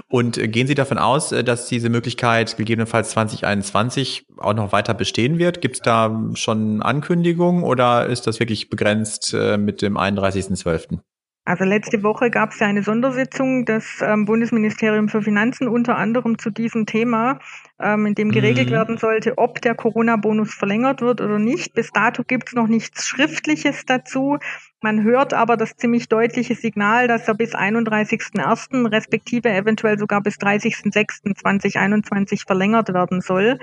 Und 0.09 0.38
äh, 0.38 0.49
gehen 0.49 0.66
Sie 0.66 0.75
davon 0.75 0.99
aus, 0.99 1.33
äh, 1.33 1.45
dass 1.45 1.68
diese 1.68 1.88
Möglichkeit 1.88 2.56
gegebenenfalls 2.56 3.11
2021 3.11 4.26
auch 4.38 4.54
noch 4.54 4.73
weiter 4.73 4.95
bestehen 4.95 5.38
wird? 5.38 5.61
Gibt 5.61 5.76
es 5.76 5.83
da 5.83 6.30
schon 6.35 6.83
Ankündigungen 6.83 7.62
oder 7.62 8.06
ist 8.06 8.26
das 8.26 8.40
wirklich 8.40 8.71
begrenzt 8.71 9.35
äh, 9.35 9.59
mit 9.59 9.83
dem 9.83 9.97
31.12.? 9.97 10.99
Also 11.45 11.64
letzte 11.64 12.02
Woche 12.02 12.28
gab 12.28 12.50
es 12.50 12.59
ja 12.59 12.66
eine 12.66 12.83
Sondersitzung 12.83 13.64
des 13.64 14.02
ähm, 14.02 14.25
Bundesministerium 14.25 15.09
für 15.09 15.23
Finanzen 15.23 15.68
unter 15.68 15.97
anderem 15.97 16.38
zu 16.38 16.50
diesem 16.50 16.87
Thema, 16.87 17.38
ähm, 17.80 18.06
in 18.06 18.14
dem 18.14 18.30
geregelt 18.30 18.68
mhm. 18.68 18.75
werden 18.75 18.99
sollte, 18.99 19.38
ob 19.38 19.61
der 19.61 19.75
Corona-Bonus 19.75 20.54
verlängert 20.54 21.02
wird 21.02 21.21
oder 21.21 21.38
nicht. 21.38 21.75
Bis 21.75 21.90
dato 21.90 22.25
gibt 22.25 22.49
es 22.49 22.54
noch 22.54 22.68
nichts 22.68 23.06
Schriftliches 23.06 23.85
dazu. 23.85 24.38
Man 24.80 25.02
hört 25.02 25.35
aber 25.35 25.56
das 25.56 25.76
ziemlich 25.76 26.09
deutliche 26.09 26.54
Signal, 26.54 27.09
dass 27.09 27.26
er 27.28 27.35
bis 27.35 27.54
31.01. 27.54 28.90
respektive 28.90 29.50
eventuell 29.50 29.99
sogar 29.99 30.23
bis 30.23 30.37
30.06.2021 30.37 32.47
verlängert 32.47 32.95
werden 32.95 33.21
soll. 33.21 33.59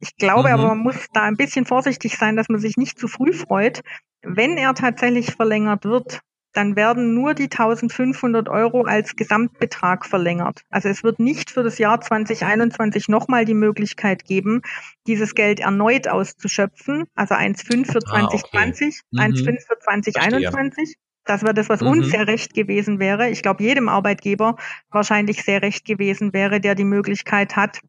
Ich 0.00 0.16
glaube 0.16 0.48
mhm. 0.48 0.54
aber, 0.54 0.68
man 0.68 0.78
muss 0.78 1.06
da 1.12 1.22
ein 1.22 1.36
bisschen 1.36 1.64
vorsichtig 1.64 2.18
sein, 2.18 2.36
dass 2.36 2.48
man 2.48 2.60
sich 2.60 2.76
nicht 2.76 2.98
zu 2.98 3.08
früh 3.08 3.32
freut. 3.32 3.80
Wenn 4.22 4.58
er 4.58 4.74
tatsächlich 4.74 5.32
verlängert 5.32 5.84
wird, 5.84 6.20
dann 6.56 6.74
werden 6.74 7.14
nur 7.14 7.34
die 7.34 7.44
1500 7.44 8.48
Euro 8.48 8.82
als 8.82 9.14
Gesamtbetrag 9.14 10.06
verlängert. 10.06 10.62
Also 10.70 10.88
es 10.88 11.04
wird 11.04 11.20
nicht 11.20 11.50
für 11.50 11.62
das 11.62 11.78
Jahr 11.78 12.00
2021 12.00 13.08
nochmal 13.08 13.44
die 13.44 13.54
Möglichkeit 13.54 14.24
geben, 14.24 14.62
dieses 15.06 15.34
Geld 15.34 15.60
erneut 15.60 16.08
auszuschöpfen. 16.08 17.04
Also 17.14 17.34
1,5 17.34 17.92
für 17.92 17.98
2020, 18.00 19.00
ah, 19.16 19.24
okay. 19.24 19.30
mhm. 19.30 19.36
1,5 19.36 19.66
für 19.66 19.78
2021. 19.78 20.96
Das 21.24 21.42
wäre 21.42 21.54
das, 21.54 21.68
was 21.68 21.82
mhm. 21.82 21.88
uns 21.88 22.10
sehr 22.10 22.26
recht 22.26 22.54
gewesen 22.54 23.00
wäre. 23.00 23.28
Ich 23.28 23.42
glaube, 23.42 23.62
jedem 23.62 23.88
Arbeitgeber 23.88 24.56
wahrscheinlich 24.90 25.42
sehr 25.42 25.60
recht 25.60 25.84
gewesen 25.84 26.32
wäre, 26.32 26.60
der 26.60 26.74
die 26.74 26.84
Möglichkeit 26.84 27.56
hat, 27.56 27.80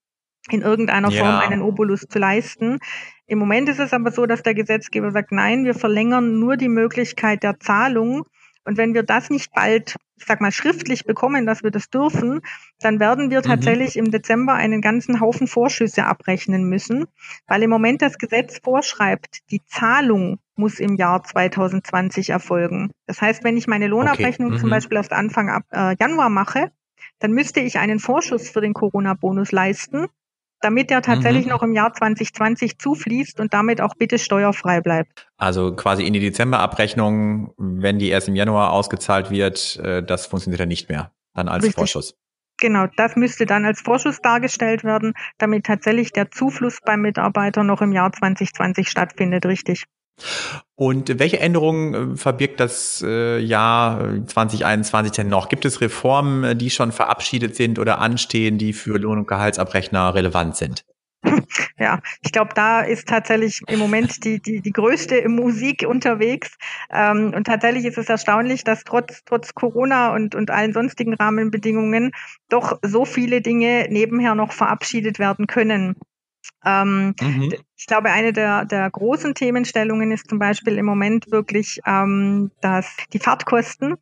in 0.50 0.62
irgendeiner 0.62 1.12
ja. 1.12 1.24
Form 1.24 1.36
einen 1.38 1.62
Obolus 1.62 2.02
zu 2.02 2.20
leisten. 2.20 2.80
Im 3.28 3.40
Moment 3.40 3.70
ist 3.70 3.80
es 3.80 3.94
aber 3.94 4.12
so, 4.12 4.26
dass 4.26 4.44
der 4.44 4.56
Gesetzgeber 4.56 5.12
sagt, 5.12 5.32
nein, 5.32 5.66
wir 5.66 5.74
verlängern 5.74 6.40
nur 6.40 6.58
die 6.58 6.70
Möglichkeit 6.70 7.44
der 7.44 7.60
Zahlung 7.60 8.26
und 8.68 8.78
wenn 8.78 8.94
wir 8.94 9.04
das 9.04 9.30
nicht 9.30 9.54
bald, 9.54 9.96
ich 10.18 10.26
sag 10.26 10.42
mal, 10.42 10.52
schriftlich 10.52 11.06
bekommen, 11.06 11.46
dass 11.46 11.64
wir 11.64 11.72
das 11.72 11.90
dürfen, 11.90 12.42
dann 12.82 13.00
werden 13.00 13.30
wir 13.30 13.40
mhm. 13.40 13.44
tatsächlich 13.44 13.96
mhm. 13.96 14.06
im 14.06 14.12
Dezember 14.12 14.54
einen 14.56 14.82
ganzen 14.82 15.22
Haufen 15.22 15.48
Vorschüsse 15.48 16.06
abrechnen 16.06 16.66
müssen, 16.66 17.06
weil 17.48 17.64
im 17.64 17.70
Moment 17.70 18.02
das 18.02 18.18
Gesetz 18.18 18.60
vorschreibt, 18.62 19.40
die 19.52 19.64
Zahlung 19.66 20.40
muss 20.58 20.80
im 20.80 20.96
Jahr 20.96 21.24
2020 21.24 22.30
erfolgen. 22.32 22.92
Das 23.06 23.22
heißt, 23.22 23.46
wenn 23.46 23.56
ich 23.56 23.68
meine 23.68 23.88
Lohnabrechnung 23.88 24.50
okay. 24.50 24.58
mhm. 24.58 24.62
zum 24.62 24.70
Beispiel 24.70 24.98
erst 24.98 25.14
Anfang 25.14 25.64
äh, 25.72 25.96
Januar 25.98 26.30
mache, 26.30 26.72
dann 27.20 27.32
müsste 27.32 27.62
ich 27.62 27.80
einen 27.80 28.00
Vorschuss 28.00 28.50
für 28.50 28.60
den 28.60 28.74
Corona-Bonus 28.74 29.54
leisten 29.54 30.08
damit 30.62 30.92
er 30.92 31.02
tatsächlich 31.02 31.46
mhm. 31.46 31.52
noch 31.52 31.64
im 31.64 31.74
Jahr 31.74 31.94
2020 31.94 32.80
zufließt 32.80 33.40
und 33.40 33.54
damit 33.54 33.82
auch 33.82 33.96
bitte 33.96 34.18
steuerfrei 34.18 34.82
bleibt. 34.82 35.28
Also 35.38 35.76
quasi 35.76 36.04
in 36.04 36.14
die 36.14 36.20
Dezemberabrechnung, 36.20 37.54
wenn 37.58 38.00
die 38.00 38.10
erst 38.10 38.28
im 38.28 38.36
Januar 38.36 38.72
ausgezahlt 38.72 39.30
wird, 39.30 39.78
äh, 39.78 40.04
das 40.04 40.26
funktioniert 40.26 40.62
dann 40.62 40.70
nicht 40.70 40.90
mehr, 40.90 41.12
dann 41.34 41.48
als 41.48 41.64
Richtig. 41.64 41.76
Vorschuss. 41.76 42.16
Genau, 42.60 42.88
das 42.96 43.16
müsste 43.16 43.46
dann 43.46 43.66
als 43.66 43.82
Vorschuss 43.82 44.20
dargestellt 44.20 44.84
werden, 44.84 45.14
damit 45.38 45.66
tatsächlich 45.66 46.12
der 46.12 46.32
Zufluss 46.32 46.80
beim 46.84 47.02
Mitarbeiter 47.02 47.64
noch 47.64 47.82
im 47.82 47.92
Jahr 47.92 48.12
2020 48.12 48.90
stattfindet, 48.90 49.46
richtig. 49.46 49.86
Und 50.75 51.20
welche 51.20 51.40
Änderungen 51.40 52.14
äh, 52.14 52.18
verbirgt 52.18 52.60
das 52.60 53.03
äh, 53.06 53.40
Jahr 53.40 54.25
2021 54.25 55.12
denn 55.12 55.27
noch? 55.27 55.50
Gibt 55.50 55.66
es 55.66 55.82
Reformen, 55.82 56.44
äh, 56.44 56.56
die 56.56 56.70
schon 56.70 56.92
verabschiedet 56.92 57.56
sind 57.56 57.80
oder 57.80 58.00
anstehen, 58.00 58.58
die 58.58 58.74
für 58.74 58.98
Lohn- 58.98 59.20
und 59.20 59.27
Gehaltsabrechner 59.27 60.14
relevant 60.14 60.56
sind? 60.56 60.86
Ja, 61.80 62.00
ich 62.24 62.32
glaube, 62.32 62.51
da 62.56 62.82
ist 62.82 63.08
tatsächlich 63.08 63.62
im 63.68 63.80
Moment 63.80 64.24
die, 64.24 64.42
die, 64.42 64.62
die 64.62 64.72
größte 64.72 65.27
Musik 65.30 65.86
unterwegs. 65.88 66.58
Ähm, 66.92 67.34
und 67.36 67.46
tatsächlich 67.46 67.86
ist 67.86 67.98
es 67.98 68.10
erstaunlich, 68.10 68.64
dass 68.64 68.84
trotz, 68.84 69.24
trotz 69.25 69.53
Corona 69.53 70.14
und, 70.16 70.34
und 70.34 70.50
allen 70.50 70.74
sonstigen 70.74 71.14
Rahmenbedingungen 71.14 72.12
doch 72.50 72.80
so 72.82 73.06
viele 73.06 73.42
Dinge 73.42 73.88
nebenher 73.90 74.34
noch 74.34 74.53
verabschiedet 74.53 75.20
werden 75.20 75.46
können. 75.46 75.96
Ähm, 76.66 77.14
mhm. 77.22 77.53
Ich 77.75 77.86
glaube, 77.86 78.10
eine 78.12 78.33
der, 78.33 78.66
der 78.66 78.90
großen 78.90 79.36
Themenstellungen 79.36 80.12
ist 80.12 80.29
zum 80.29 80.40
Beispiel 80.40 80.77
im 80.77 80.86
Moment 80.86 81.31
wirklich 81.31 81.79
ähm, 81.86 82.51
dass 82.62 82.98
die 83.14 83.20
Fahrtkosten. 83.20 83.96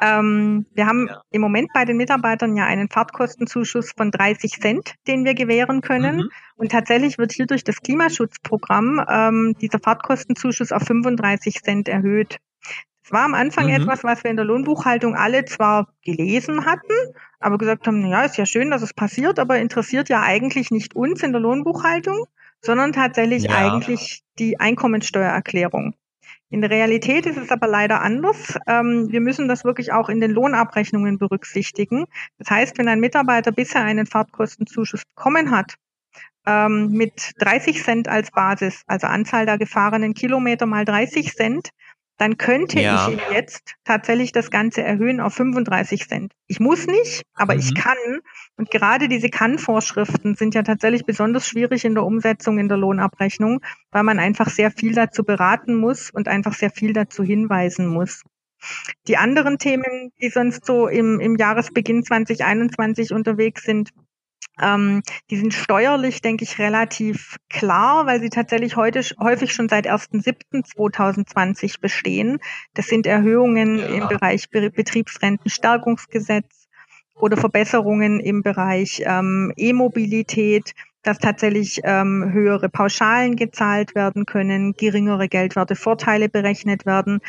Ähm, 0.00 0.66
wir 0.74 0.86
haben 0.86 1.08
ja. 1.08 1.20
im 1.30 1.40
Moment 1.40 1.70
bei 1.74 1.84
den 1.84 1.96
Mitarbeitern 1.96 2.56
ja 2.56 2.64
einen 2.64 2.88
Fahrtkostenzuschuss 2.88 3.92
von 3.96 4.10
30 4.10 4.60
Cent, 4.60 4.94
den 5.06 5.24
wir 5.24 5.34
gewähren 5.34 5.80
können. 5.80 6.16
Mhm. 6.16 6.30
Und 6.56 6.72
tatsächlich 6.72 7.18
wird 7.18 7.32
hier 7.32 7.46
durch 7.46 7.64
das 7.64 7.80
Klimaschutzprogramm 7.80 9.04
ähm, 9.08 9.54
dieser 9.60 9.78
Fahrtkostenzuschuss 9.78 10.72
auf 10.72 10.82
35 10.82 11.62
Cent 11.62 11.88
erhöht. 11.88 12.38
Es 13.06 13.12
war 13.12 13.22
am 13.22 13.34
Anfang 13.34 13.66
mhm. 13.66 13.82
etwas, 13.82 14.02
was 14.02 14.24
wir 14.24 14.32
in 14.32 14.36
der 14.36 14.44
Lohnbuchhaltung 14.44 15.14
alle 15.14 15.44
zwar 15.44 15.86
gelesen 16.04 16.66
hatten, 16.66 16.92
aber 17.38 17.56
gesagt 17.56 17.86
haben, 17.86 18.04
ja, 18.04 18.24
ist 18.24 18.36
ja 18.36 18.46
schön, 18.46 18.72
dass 18.72 18.82
es 18.82 18.92
passiert, 18.92 19.38
aber 19.38 19.60
interessiert 19.60 20.08
ja 20.08 20.22
eigentlich 20.22 20.72
nicht 20.72 20.96
uns 20.96 21.22
in 21.22 21.30
der 21.30 21.40
Lohnbuchhaltung, 21.40 22.26
sondern 22.62 22.92
tatsächlich 22.92 23.44
ja. 23.44 23.52
eigentlich 23.52 24.24
die 24.40 24.58
Einkommensteuererklärung. 24.58 25.94
In 26.50 26.62
der 26.62 26.70
Realität 26.70 27.26
ist 27.26 27.36
es 27.36 27.52
aber 27.52 27.68
leider 27.68 28.02
anders. 28.02 28.58
Ähm, 28.66 29.06
wir 29.12 29.20
müssen 29.20 29.46
das 29.46 29.62
wirklich 29.62 29.92
auch 29.92 30.08
in 30.08 30.20
den 30.20 30.32
Lohnabrechnungen 30.32 31.16
berücksichtigen. 31.16 32.06
Das 32.38 32.50
heißt, 32.50 32.76
wenn 32.76 32.88
ein 32.88 32.98
Mitarbeiter 32.98 33.52
bisher 33.52 33.82
einen 33.82 34.06
Fahrtkostenzuschuss 34.06 35.04
bekommen 35.14 35.52
hat, 35.52 35.76
ähm, 36.44 36.90
mit 36.90 37.34
30 37.38 37.84
Cent 37.84 38.08
als 38.08 38.32
Basis, 38.32 38.82
also 38.88 39.06
Anzahl 39.06 39.46
der 39.46 39.58
gefahrenen 39.58 40.14
Kilometer 40.14 40.66
mal 40.66 40.84
30 40.84 41.34
Cent, 41.34 41.70
dann 42.18 42.38
könnte 42.38 42.80
ja. 42.80 43.08
ich 43.08 43.18
jetzt 43.32 43.74
tatsächlich 43.84 44.32
das 44.32 44.50
Ganze 44.50 44.82
erhöhen 44.82 45.20
auf 45.20 45.34
35 45.34 46.08
Cent. 46.08 46.32
Ich 46.46 46.60
muss 46.60 46.86
nicht, 46.86 47.22
aber 47.34 47.54
mhm. 47.54 47.60
ich 47.60 47.74
kann. 47.74 47.96
Und 48.56 48.70
gerade 48.70 49.08
diese 49.08 49.28
Kann-Vorschriften 49.28 50.34
sind 50.34 50.54
ja 50.54 50.62
tatsächlich 50.62 51.04
besonders 51.04 51.46
schwierig 51.46 51.84
in 51.84 51.94
der 51.94 52.04
Umsetzung 52.04 52.58
in 52.58 52.68
der 52.68 52.78
Lohnabrechnung, 52.78 53.60
weil 53.90 54.02
man 54.02 54.18
einfach 54.18 54.48
sehr 54.48 54.70
viel 54.70 54.94
dazu 54.94 55.24
beraten 55.24 55.74
muss 55.74 56.10
und 56.10 56.28
einfach 56.28 56.54
sehr 56.54 56.70
viel 56.70 56.92
dazu 56.92 57.22
hinweisen 57.22 57.86
muss. 57.86 58.22
Die 59.06 59.18
anderen 59.18 59.58
Themen, 59.58 60.12
die 60.20 60.30
sonst 60.30 60.64
so 60.64 60.88
im, 60.88 61.20
im 61.20 61.36
Jahresbeginn 61.36 62.02
2021 62.02 63.12
unterwegs 63.12 63.62
sind, 63.62 63.90
ähm, 64.60 65.02
die 65.30 65.36
sind 65.36 65.52
steuerlich, 65.52 66.22
denke 66.22 66.44
ich, 66.44 66.58
relativ 66.58 67.36
klar, 67.50 68.06
weil 68.06 68.20
sie 68.20 68.30
tatsächlich 68.30 68.76
heute 68.76 69.02
häufig 69.20 69.52
schon 69.52 69.68
seit 69.68 69.86
1.7.2020 69.86 71.80
bestehen. 71.80 72.38
Das 72.74 72.86
sind 72.86 73.06
Erhöhungen 73.06 73.78
ja. 73.78 73.86
im 73.86 74.08
Bereich 74.08 74.48
Be 74.50 74.70
Betriebsrentenstärkungsgesetz 74.70 76.68
oder 77.14 77.36
Verbesserungen 77.36 78.20
im 78.20 78.42
Bereich 78.42 79.02
ähm, 79.04 79.52
E-Mobilität, 79.56 80.72
dass 81.02 81.18
tatsächlich 81.18 81.80
ähm, 81.84 82.30
höhere 82.32 82.68
Pauschalen 82.68 83.36
gezahlt 83.36 83.94
werden 83.94 84.26
können, 84.26 84.72
geringere 84.72 85.28
Geldwertevorteile 85.28 86.28
berechnet 86.28 86.84
werden. 86.84 87.20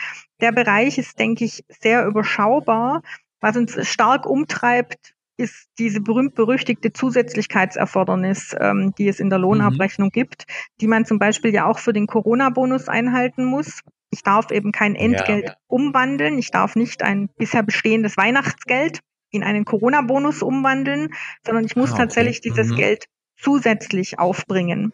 Der 0.41 0.51
Bereich 0.51 0.97
ist, 0.97 1.19
denke 1.19 1.45
ich, 1.45 1.63
sehr 1.69 2.05
überschaubar. 2.05 3.01
Was 3.39 3.55
uns 3.55 3.87
stark 3.87 4.25
umtreibt, 4.25 5.13
ist 5.37 5.69
diese 5.77 6.01
berühmt-berüchtigte 6.01 6.91
Zusätzlichkeitserfordernis, 6.91 8.55
ähm, 8.59 8.93
die 8.97 9.07
es 9.07 9.19
in 9.19 9.29
der 9.29 9.39
Lohnabrechnung 9.39 10.07
mhm. 10.07 10.11
gibt, 10.11 10.45
die 10.81 10.87
man 10.87 11.05
zum 11.05 11.19
Beispiel 11.19 11.53
ja 11.53 11.65
auch 11.65 11.79
für 11.79 11.93
den 11.93 12.07
Corona-Bonus 12.07 12.89
einhalten 12.89 13.45
muss. 13.45 13.81
Ich 14.09 14.23
darf 14.23 14.51
eben 14.51 14.71
kein 14.71 14.95
Entgelt 14.95 15.45
ja, 15.45 15.51
ja. 15.51 15.57
umwandeln. 15.67 16.39
Ich 16.39 16.51
darf 16.51 16.75
nicht 16.75 17.03
ein 17.03 17.29
bisher 17.37 17.63
bestehendes 17.63 18.17
Weihnachtsgeld 18.17 19.01
in 19.29 19.43
einen 19.43 19.65
Corona-Bonus 19.65 20.41
umwandeln, 20.41 21.09
sondern 21.45 21.65
ich 21.65 21.75
muss 21.75 21.91
ah, 21.91 21.93
okay. 21.93 22.01
tatsächlich 22.03 22.41
dieses 22.41 22.69
mhm. 22.69 22.75
Geld 22.75 23.05
zusätzlich 23.37 24.17
aufbringen. 24.17 24.93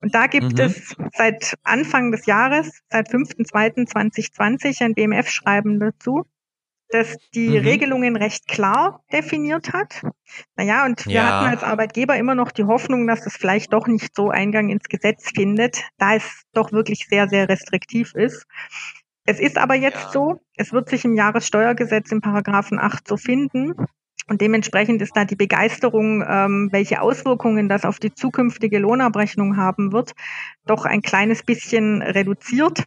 Und 0.00 0.14
da 0.14 0.26
gibt 0.26 0.52
mhm. 0.52 0.60
es 0.60 0.94
seit 1.14 1.54
Anfang 1.62 2.12
des 2.12 2.26
Jahres, 2.26 2.80
seit 2.90 3.08
5.2.2020, 3.10 4.84
ein 4.84 4.94
BMF-Schreiben 4.94 5.80
dazu, 5.80 6.24
das 6.92 7.16
die 7.34 7.48
mhm. 7.48 7.66
Regelungen 7.66 8.16
recht 8.16 8.46
klar 8.46 9.02
definiert 9.12 9.72
hat. 9.72 10.02
Naja, 10.56 10.84
und 10.84 11.06
wir 11.06 11.14
ja. 11.14 11.22
hatten 11.24 11.50
als 11.50 11.62
Arbeitgeber 11.62 12.16
immer 12.16 12.34
noch 12.34 12.52
die 12.52 12.64
Hoffnung, 12.64 13.06
dass 13.06 13.26
es 13.26 13.36
vielleicht 13.36 13.72
doch 13.72 13.86
nicht 13.86 14.14
so 14.14 14.30
Eingang 14.30 14.68
ins 14.68 14.84
Gesetz 14.84 15.30
findet, 15.34 15.82
da 15.98 16.14
es 16.14 16.44
doch 16.52 16.72
wirklich 16.72 17.06
sehr, 17.08 17.28
sehr 17.28 17.48
restriktiv 17.48 18.14
ist. 18.14 18.46
Es 19.24 19.40
ist 19.40 19.56
aber 19.56 19.74
jetzt 19.74 20.04
ja. 20.04 20.10
so, 20.10 20.40
es 20.56 20.72
wird 20.72 20.88
sich 20.88 21.04
im 21.04 21.14
Jahressteuergesetz 21.14 22.12
im 22.12 22.20
Paragraphen 22.20 22.78
8 22.78 23.08
so 23.08 23.16
finden, 23.16 23.74
Und 24.28 24.40
dementsprechend 24.40 25.02
ist 25.02 25.16
da 25.16 25.24
die 25.24 25.36
Begeisterung, 25.36 26.24
ähm, 26.26 26.68
welche 26.70 27.00
Auswirkungen 27.00 27.68
das 27.68 27.84
auf 27.84 27.98
die 27.98 28.14
zukünftige 28.14 28.78
Lohnabrechnung 28.78 29.56
haben 29.56 29.92
wird, 29.92 30.12
doch 30.64 30.84
ein 30.84 31.02
kleines 31.02 31.42
bisschen 31.42 32.02
reduziert. 32.02 32.84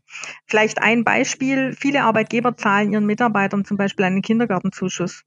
Vielleicht 0.48 0.82
ein 0.82 1.04
Beispiel. 1.04 1.76
Viele 1.78 2.04
Arbeitgeber 2.04 2.56
zahlen 2.56 2.94
ihren 2.94 3.06
Mitarbeitern 3.06 3.66
zum 3.66 3.78
Beispiel 3.78 4.06
einen 4.06 4.22
Kindergartenzuschuss. 4.22 5.24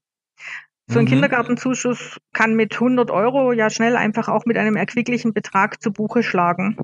So 0.88 0.98
ein 0.98 1.04
mhm. 1.04 1.08
Kindergartenzuschuss 1.08 2.18
kann 2.32 2.54
mit 2.54 2.74
100 2.74 3.10
Euro 3.10 3.52
ja 3.52 3.68
schnell 3.68 3.94
einfach 3.94 4.28
auch 4.28 4.46
mit 4.46 4.56
einem 4.56 4.74
erquicklichen 4.74 5.34
Betrag 5.34 5.82
zu 5.82 5.92
Buche 5.92 6.22
schlagen. 6.22 6.78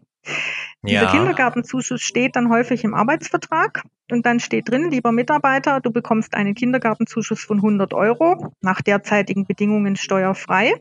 Ja. 0.82 1.00
Dieser 1.00 1.12
Kindergartenzuschuss 1.12 2.02
steht 2.02 2.36
dann 2.36 2.50
häufig 2.50 2.84
im 2.84 2.94
Arbeitsvertrag 2.94 3.82
und 4.10 4.26
dann 4.26 4.40
steht 4.40 4.68
drin, 4.68 4.90
lieber 4.90 5.12
Mitarbeiter, 5.12 5.80
du 5.80 5.90
bekommst 5.90 6.34
einen 6.34 6.54
Kindergartenzuschuss 6.54 7.42
von 7.42 7.58
100 7.58 7.94
Euro, 7.94 8.52
nach 8.60 8.82
derzeitigen 8.82 9.46
Bedingungen 9.46 9.96
steuerfrei. 9.96 10.74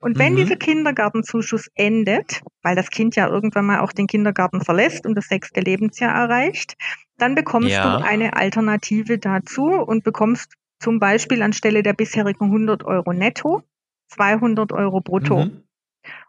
Und 0.00 0.18
wenn 0.18 0.32
mhm. 0.32 0.36
dieser 0.38 0.56
Kindergartenzuschuss 0.56 1.70
endet, 1.74 2.40
weil 2.62 2.74
das 2.74 2.90
Kind 2.90 3.14
ja 3.14 3.28
irgendwann 3.28 3.66
mal 3.66 3.80
auch 3.80 3.92
den 3.92 4.06
Kindergarten 4.06 4.62
verlässt 4.62 5.06
und 5.06 5.14
das 5.14 5.28
sechste 5.28 5.60
Lebensjahr 5.60 6.14
erreicht, 6.14 6.76
dann 7.18 7.34
bekommst 7.34 7.70
ja. 7.70 7.98
du 7.98 8.04
eine 8.04 8.34
Alternative 8.34 9.18
dazu 9.18 9.66
und 9.66 10.02
bekommst 10.02 10.54
zum 10.82 10.98
Beispiel 10.98 11.42
anstelle 11.42 11.82
der 11.82 11.94
bisherigen 11.94 12.46
100 12.46 12.84
Euro 12.84 13.12
netto 13.12 13.62
200 14.08 14.72
Euro 14.72 15.00
brutto. 15.00 15.46
Mhm. 15.46 15.64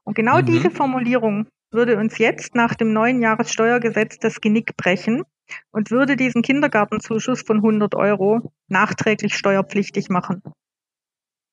Und 0.04 0.16
genau 0.16 0.40
mhm. 0.40 0.46
diese 0.46 0.72
Formulierung 0.72 1.48
würde 1.72 1.98
uns 1.98 2.18
jetzt 2.18 2.56
nach 2.56 2.76
dem 2.76 2.94
neuen 2.94 3.22
Jahressteuergesetz 3.22 4.20
das 4.20 4.40
Genick 4.40 4.78
brechen 4.78 5.24
und 5.72 5.92
würde 5.92 6.16
diesen 6.16 6.42
Kindergartenzuschuss 6.42 7.42
von 7.42 7.58
100 7.58 7.96
Euro 7.96 8.54
nachträglich 8.68 9.36
steuerpflichtig 9.36 10.10
machen. 10.10 10.42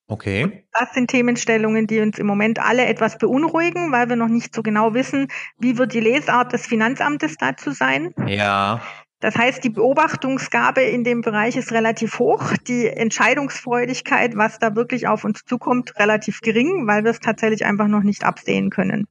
Okay. 0.06 0.64
Das 0.72 0.92
sind 0.92 1.08
Themenstellungen, 1.08 1.86
die 1.86 2.00
uns 2.00 2.18
im 2.18 2.26
Moment 2.26 2.58
alle 2.58 2.84
etwas 2.84 3.16
beunruhigen, 3.16 3.92
weil 3.92 4.08
wir 4.08 4.16
noch 4.16 4.28
nicht 4.28 4.54
so 4.54 4.62
genau 4.62 4.92
wissen, 4.92 5.28
wie 5.56 5.78
wird 5.78 5.94
die 5.94 6.00
Lesart 6.00 6.52
des 6.52 6.66
Finanzamtes 6.66 7.36
dazu 7.36 7.70
sein. 7.70 8.12
Ja. 8.26 8.82
Das 9.20 9.36
heißt, 9.36 9.62
die 9.62 9.70
Beobachtungsgabe 9.70 10.80
in 10.80 11.04
dem 11.04 11.20
Bereich 11.20 11.56
ist 11.56 11.72
relativ 11.72 12.18
hoch, 12.18 12.54
die 12.66 12.86
Entscheidungsfreudigkeit, 12.86 14.36
was 14.36 14.58
da 14.58 14.74
wirklich 14.74 15.08
auf 15.08 15.24
uns 15.24 15.44
zukommt, 15.44 15.98
relativ 15.98 16.40
gering, 16.40 16.86
weil 16.86 17.04
wir 17.04 17.10
es 17.10 17.20
tatsächlich 17.20 17.66
einfach 17.66 17.86
noch 17.86 18.02
nicht 18.02 18.24
absehen 18.24 18.70
können. 18.70 19.06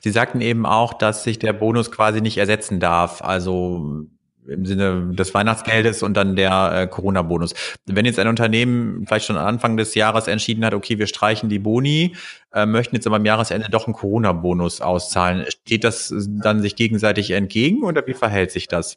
Sie 0.00 0.10
sagten 0.10 0.40
eben 0.40 0.66
auch, 0.66 0.94
dass 0.94 1.22
sich 1.24 1.38
der 1.38 1.52
Bonus 1.52 1.92
quasi 1.92 2.20
nicht 2.20 2.38
ersetzen 2.38 2.80
darf, 2.80 3.22
also 3.22 4.06
im 4.48 4.66
Sinne 4.66 5.12
des 5.12 5.32
Weihnachtsgeldes 5.34 6.02
und 6.02 6.14
dann 6.14 6.34
der 6.34 6.72
äh, 6.72 6.86
Corona-Bonus. 6.86 7.54
Wenn 7.86 8.04
jetzt 8.04 8.18
ein 8.18 8.26
Unternehmen 8.26 9.04
vielleicht 9.06 9.26
schon 9.26 9.36
Anfang 9.36 9.76
des 9.76 9.94
Jahres 9.94 10.26
entschieden 10.26 10.64
hat, 10.64 10.74
okay, 10.74 10.98
wir 10.98 11.06
streichen 11.06 11.48
die 11.48 11.58
Boni, 11.58 12.16
äh, 12.52 12.66
möchten 12.66 12.96
jetzt 12.96 13.06
aber 13.06 13.16
am 13.16 13.24
Jahresende 13.24 13.68
doch 13.70 13.86
einen 13.86 13.94
Corona-Bonus 13.94 14.80
auszahlen, 14.80 15.44
steht 15.48 15.84
das 15.84 16.12
dann 16.26 16.62
sich 16.62 16.74
gegenseitig 16.74 17.30
entgegen 17.30 17.84
oder 17.84 18.04
wie 18.06 18.14
verhält 18.14 18.50
sich 18.50 18.66
das? 18.66 18.96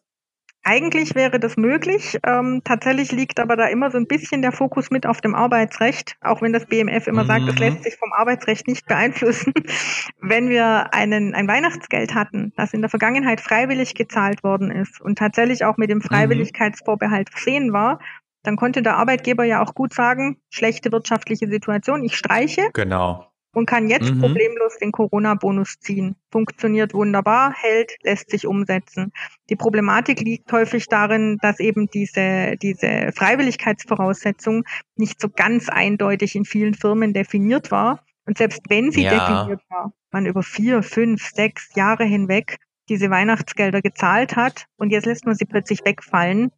Eigentlich 0.64 1.14
wäre 1.14 1.40
das 1.40 1.58
möglich. 1.58 2.18
Ähm, 2.26 2.62
tatsächlich 2.64 3.12
liegt 3.12 3.40
aber 3.42 3.58
da 3.58 3.68
immer 3.68 3.92
so 3.92 3.98
ein 3.98 4.08
bisschen 4.08 4.42
der 4.42 4.54
Fokus 4.54 4.92
mit 4.92 5.06
auf 5.06 5.20
dem 5.20 5.36
Arbeitsrecht, 5.36 6.16
auch 6.22 6.42
wenn 6.42 6.54
das 6.54 6.66
BMF 6.66 7.08
immer 7.08 7.24
mhm. 7.24 7.28
sagt, 7.28 7.48
das 7.50 7.60
lässt 7.60 7.84
sich 7.84 7.98
vom 7.98 8.14
Arbeitsrecht 8.14 8.68
nicht 8.68 8.86
beeinflussen. 8.86 9.54
wenn 10.22 10.48
wir 10.48 10.94
einen, 10.94 11.36
ein 11.36 11.50
Weihnachtsgeld 11.50 12.16
hatten, 12.16 12.54
das 12.56 12.74
in 12.74 12.82
der 12.82 12.90
Vergangenheit 12.90 13.42
freiwillig 13.42 13.94
gezahlt 13.94 14.44
worden 14.44 14.72
ist 14.72 15.02
und 15.02 15.18
tatsächlich 15.18 15.66
auch 15.66 15.76
mit 15.76 15.90
dem 15.90 15.98
mhm. 15.98 16.04
Freiwilligkeitsvorbehalt 16.04 17.30
versehen 17.30 17.74
war, 17.74 18.00
dann 18.44 18.56
konnte 18.56 18.82
der 18.82 18.96
Arbeitgeber 18.96 19.44
ja 19.44 19.62
auch 19.62 19.74
gut 19.76 19.94
sagen, 19.94 20.38
schlechte 20.50 20.92
wirtschaftliche 20.92 21.50
Situation, 21.50 22.04
ich 22.04 22.16
streiche. 22.16 22.70
Genau 22.74 23.33
und 23.54 23.68
kann 23.68 23.88
jetzt 23.88 24.14
mhm. 24.14 24.20
problemlos 24.20 24.78
den 24.78 24.92
Corona-Bonus 24.92 25.80
ziehen. 25.80 26.16
Funktioniert 26.32 26.94
wunderbar, 26.94 27.54
hält, 27.54 27.96
lässt 28.02 28.32
sich 28.32 28.48
umsetzen. 28.48 29.12
Die 29.50 29.56
Problematik 29.56 30.20
liegt 30.20 30.52
häufig 30.52 30.88
darin, 30.88 31.38
dass 31.42 31.60
eben 31.60 31.88
diese, 31.88 32.58
diese 32.58 33.12
Freiwilligkeitsvoraussetzung 33.16 34.64
nicht 34.96 35.22
so 35.22 35.30
ganz 35.30 35.70
eindeutig 35.70 36.36
in 36.36 36.46
vielen 36.46 36.74
Firmen 36.74 37.14
definiert 37.14 37.72
war. 37.72 38.04
Und 38.26 38.38
selbst 38.38 38.62
wenn 38.70 38.92
sie 38.92 39.04
ja. 39.04 39.12
definiert 39.12 39.62
war, 39.70 39.94
man 40.12 40.26
über 40.26 40.44
vier, 40.44 40.82
fünf, 40.82 41.30
sechs 41.34 41.76
Jahre 41.76 42.06
hinweg 42.06 42.58
diese 42.90 43.10
Weihnachtsgelder 43.10 43.82
gezahlt 43.82 44.36
hat 44.36 44.66
und 44.78 44.90
jetzt 44.90 45.06
lässt 45.06 45.26
man 45.26 45.36
sie 45.36 45.46
plötzlich 45.46 45.86
wegfallen. 45.86 46.52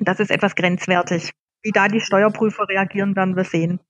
Das 0.00 0.20
ist 0.20 0.30
etwas 0.30 0.54
grenzwertig. 0.54 1.32
Wie 1.62 1.72
da 1.72 1.88
die 1.88 2.00
Steuerprüfer 2.00 2.68
reagieren, 2.68 3.16
werden 3.16 3.36
wir 3.36 3.44
sehen. 3.44 3.80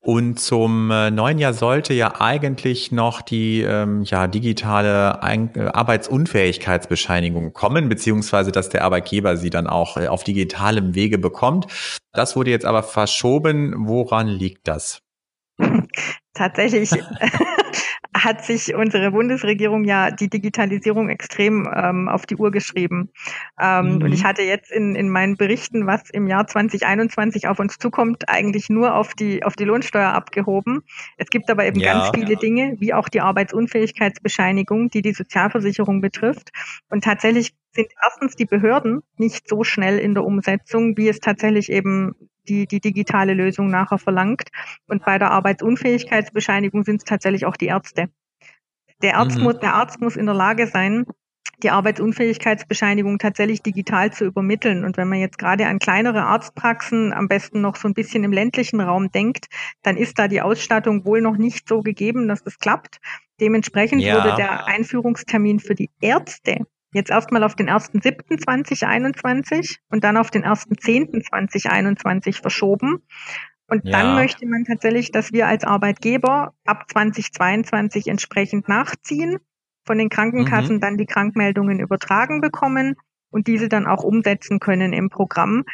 Und 0.00 0.40
zum 0.40 0.90
äh, 0.90 1.10
neuen 1.10 1.38
Jahr 1.38 1.52
sollte 1.52 1.92
ja 1.92 2.20
eigentlich 2.20 2.90
noch 2.90 3.20
die 3.20 3.60
ähm, 3.60 4.02
ja, 4.02 4.26
digitale 4.26 5.22
Ein 5.22 5.54
äh, 5.54 5.66
Arbeitsunfähigkeitsbescheinigung 5.66 7.52
kommen, 7.52 7.88
beziehungsweise 7.88 8.50
dass 8.50 8.70
der 8.70 8.84
Arbeitgeber 8.84 9.36
sie 9.36 9.50
dann 9.50 9.66
auch 9.66 9.96
äh, 9.96 10.08
auf 10.08 10.24
digitalem 10.24 10.94
Wege 10.94 11.18
bekommt. 11.18 11.66
Das 12.12 12.36
wurde 12.36 12.50
jetzt 12.50 12.64
aber 12.64 12.82
verschoben. 12.82 13.74
Woran 13.86 14.28
liegt 14.28 14.66
das? 14.66 15.02
Tatsächlich 16.34 16.90
hat 18.24 18.44
sich 18.44 18.74
unsere 18.74 19.10
Bundesregierung 19.10 19.84
ja 19.84 20.10
die 20.10 20.28
Digitalisierung 20.28 21.08
extrem 21.08 21.68
ähm, 21.74 22.08
auf 22.08 22.26
die 22.26 22.36
Uhr 22.36 22.50
geschrieben. 22.50 23.10
Ähm, 23.60 23.96
mhm. 23.96 24.02
Und 24.02 24.12
ich 24.12 24.24
hatte 24.24 24.42
jetzt 24.42 24.70
in, 24.70 24.94
in 24.94 25.08
meinen 25.08 25.36
Berichten, 25.36 25.86
was 25.86 26.10
im 26.10 26.26
Jahr 26.26 26.46
2021 26.46 27.48
auf 27.48 27.58
uns 27.58 27.78
zukommt, 27.78 28.28
eigentlich 28.28 28.68
nur 28.68 28.94
auf 28.94 29.14
die, 29.14 29.44
auf 29.44 29.56
die 29.56 29.64
Lohnsteuer 29.64 30.12
abgehoben. 30.12 30.82
Es 31.16 31.28
gibt 31.28 31.50
aber 31.50 31.66
eben 31.66 31.80
ja. 31.80 31.92
ganz 31.92 32.10
viele 32.14 32.36
Dinge, 32.36 32.76
wie 32.78 32.94
auch 32.94 33.08
die 33.08 33.20
Arbeitsunfähigkeitsbescheinigung, 33.20 34.90
die 34.90 35.02
die 35.02 35.12
Sozialversicherung 35.12 36.00
betrifft. 36.00 36.50
Und 36.90 37.04
tatsächlich 37.04 37.54
sind 37.72 37.88
erstens 38.02 38.34
die 38.34 38.46
Behörden 38.46 39.02
nicht 39.16 39.48
so 39.48 39.64
schnell 39.64 39.98
in 39.98 40.14
der 40.14 40.24
Umsetzung, 40.24 40.96
wie 40.96 41.08
es 41.08 41.20
tatsächlich 41.20 41.70
eben 41.70 42.14
die, 42.48 42.66
die 42.66 42.80
digitale 42.80 43.34
Lösung 43.34 43.68
nachher 43.68 43.98
verlangt. 43.98 44.48
Und 44.86 45.04
bei 45.04 45.18
der 45.18 45.30
Arbeitsunfähigkeitsbescheinigung 45.30 46.84
sind 46.84 46.96
es 46.96 47.04
tatsächlich 47.04 47.46
auch 47.46 47.56
die 47.56 47.66
Ärzte. 47.66 48.08
Der 49.02 49.16
Arzt, 49.16 49.38
mhm. 49.38 49.44
muss, 49.44 49.58
der 49.58 49.74
Arzt 49.74 50.00
muss 50.00 50.16
in 50.16 50.26
der 50.26 50.34
Lage 50.34 50.66
sein, 50.66 51.06
die 51.62 51.70
Arbeitsunfähigkeitsbescheinigung 51.70 53.18
tatsächlich 53.18 53.62
digital 53.62 54.12
zu 54.12 54.24
übermitteln. 54.24 54.84
Und 54.84 54.96
wenn 54.96 55.08
man 55.08 55.18
jetzt 55.18 55.38
gerade 55.38 55.66
an 55.66 55.78
kleinere 55.78 56.22
Arztpraxen 56.22 57.12
am 57.12 57.28
besten 57.28 57.60
noch 57.60 57.76
so 57.76 57.88
ein 57.88 57.94
bisschen 57.94 58.24
im 58.24 58.32
ländlichen 58.32 58.80
Raum 58.80 59.10
denkt, 59.10 59.46
dann 59.82 59.96
ist 59.96 60.18
da 60.18 60.28
die 60.28 60.40
Ausstattung 60.40 61.04
wohl 61.04 61.20
noch 61.20 61.36
nicht 61.36 61.68
so 61.68 61.82
gegeben, 61.82 62.28
dass 62.28 62.44
das 62.44 62.58
klappt. 62.58 62.98
Dementsprechend 63.40 64.02
ja. 64.02 64.16
wurde 64.16 64.36
der 64.36 64.66
Einführungstermin 64.66 65.60
für 65.60 65.74
die 65.74 65.90
Ärzte 66.00 66.66
Jetzt 66.92 67.10
erstmal 67.10 67.44
auf 67.44 67.54
den 67.54 67.68
1.7.2021 67.68 69.76
und 69.90 70.04
dann 70.04 70.16
auf 70.16 70.30
den 70.30 70.44
1.10.2021 70.44 72.40
verschoben. 72.40 73.02
Und 73.68 73.84
ja. 73.84 73.92
dann 73.92 74.14
möchte 74.14 74.46
man 74.46 74.64
tatsächlich, 74.64 75.12
dass 75.12 75.32
wir 75.32 75.46
als 75.46 75.64
Arbeitgeber 75.64 76.54
ab 76.64 76.84
2022 76.90 78.08
entsprechend 78.08 78.68
nachziehen, 78.68 79.38
von 79.84 79.98
den 79.98 80.08
Krankenkassen 80.08 80.76
mhm. 80.76 80.80
dann 80.80 80.96
die 80.96 81.06
Krankmeldungen 81.06 81.80
übertragen 81.80 82.40
bekommen 82.40 82.94
und 83.30 83.46
diese 83.46 83.68
dann 83.68 83.86
auch 83.86 84.04
umsetzen 84.04 84.60
können 84.60 84.92
im 84.92 85.10
Programm. 85.10 85.64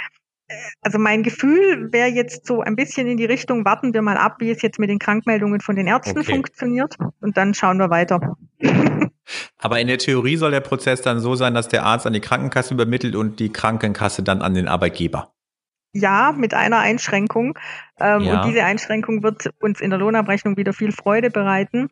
Also 0.83 0.98
mein 0.98 1.22
Gefühl 1.22 1.92
wäre 1.92 2.09
jetzt 2.09 2.46
so 2.46 2.61
ein 2.61 2.77
bisschen 2.77 3.07
in 3.07 3.16
die 3.16 3.24
Richtung, 3.24 3.64
warten 3.64 3.94
wir 3.94 4.03
mal 4.03 4.16
ab, 4.16 4.37
wie 4.40 4.50
es 4.50 4.62
jetzt 4.62 4.79
mit 4.79 4.90
den 4.90 4.98
Krankmeldungen 4.98 5.61
von 5.61 5.77
den 5.77 5.87
Ärzten 5.87 6.18
okay. 6.18 6.33
funktioniert 6.33 6.96
und 7.20 7.37
dann 7.37 7.55
schauen 7.55 7.79
wir 7.79 7.90
weiter. 7.90 8.37
Aber 9.58 9.80
in 9.80 9.87
der 9.87 9.98
Theorie 9.98 10.37
soll 10.37 10.50
der 10.50 10.60
Prozess 10.60 11.02
dann 11.02 11.20
so 11.20 11.34
sein, 11.34 11.54
dass 11.54 11.68
der 11.68 11.84
Arzt 11.84 12.06
an 12.06 12.12
die 12.12 12.20
Krankenkasse 12.20 12.74
übermittelt 12.74 13.14
und 13.14 13.40
die 13.40 13.52
Krankenkasse 13.52 14.22
dann 14.22 14.42
an 14.42 14.54
den 14.54 14.68
Arbeitgeber. 14.68 15.32
Ja, 15.92 16.34
mit 16.37 16.54
einer 16.54 16.78
Einschränkung. 16.78 17.58
Ähm, 18.00 18.22
ja. 18.22 18.42
Und 18.42 18.48
diese 18.48 18.64
Einschränkung 18.64 19.22
wird 19.22 19.50
uns 19.60 19.80
in 19.80 19.90
der 19.90 19.98
Lohnabrechnung 19.98 20.56
wieder 20.56 20.72
viel 20.72 20.92
Freude 20.92 21.30
bereiten. 21.30 21.88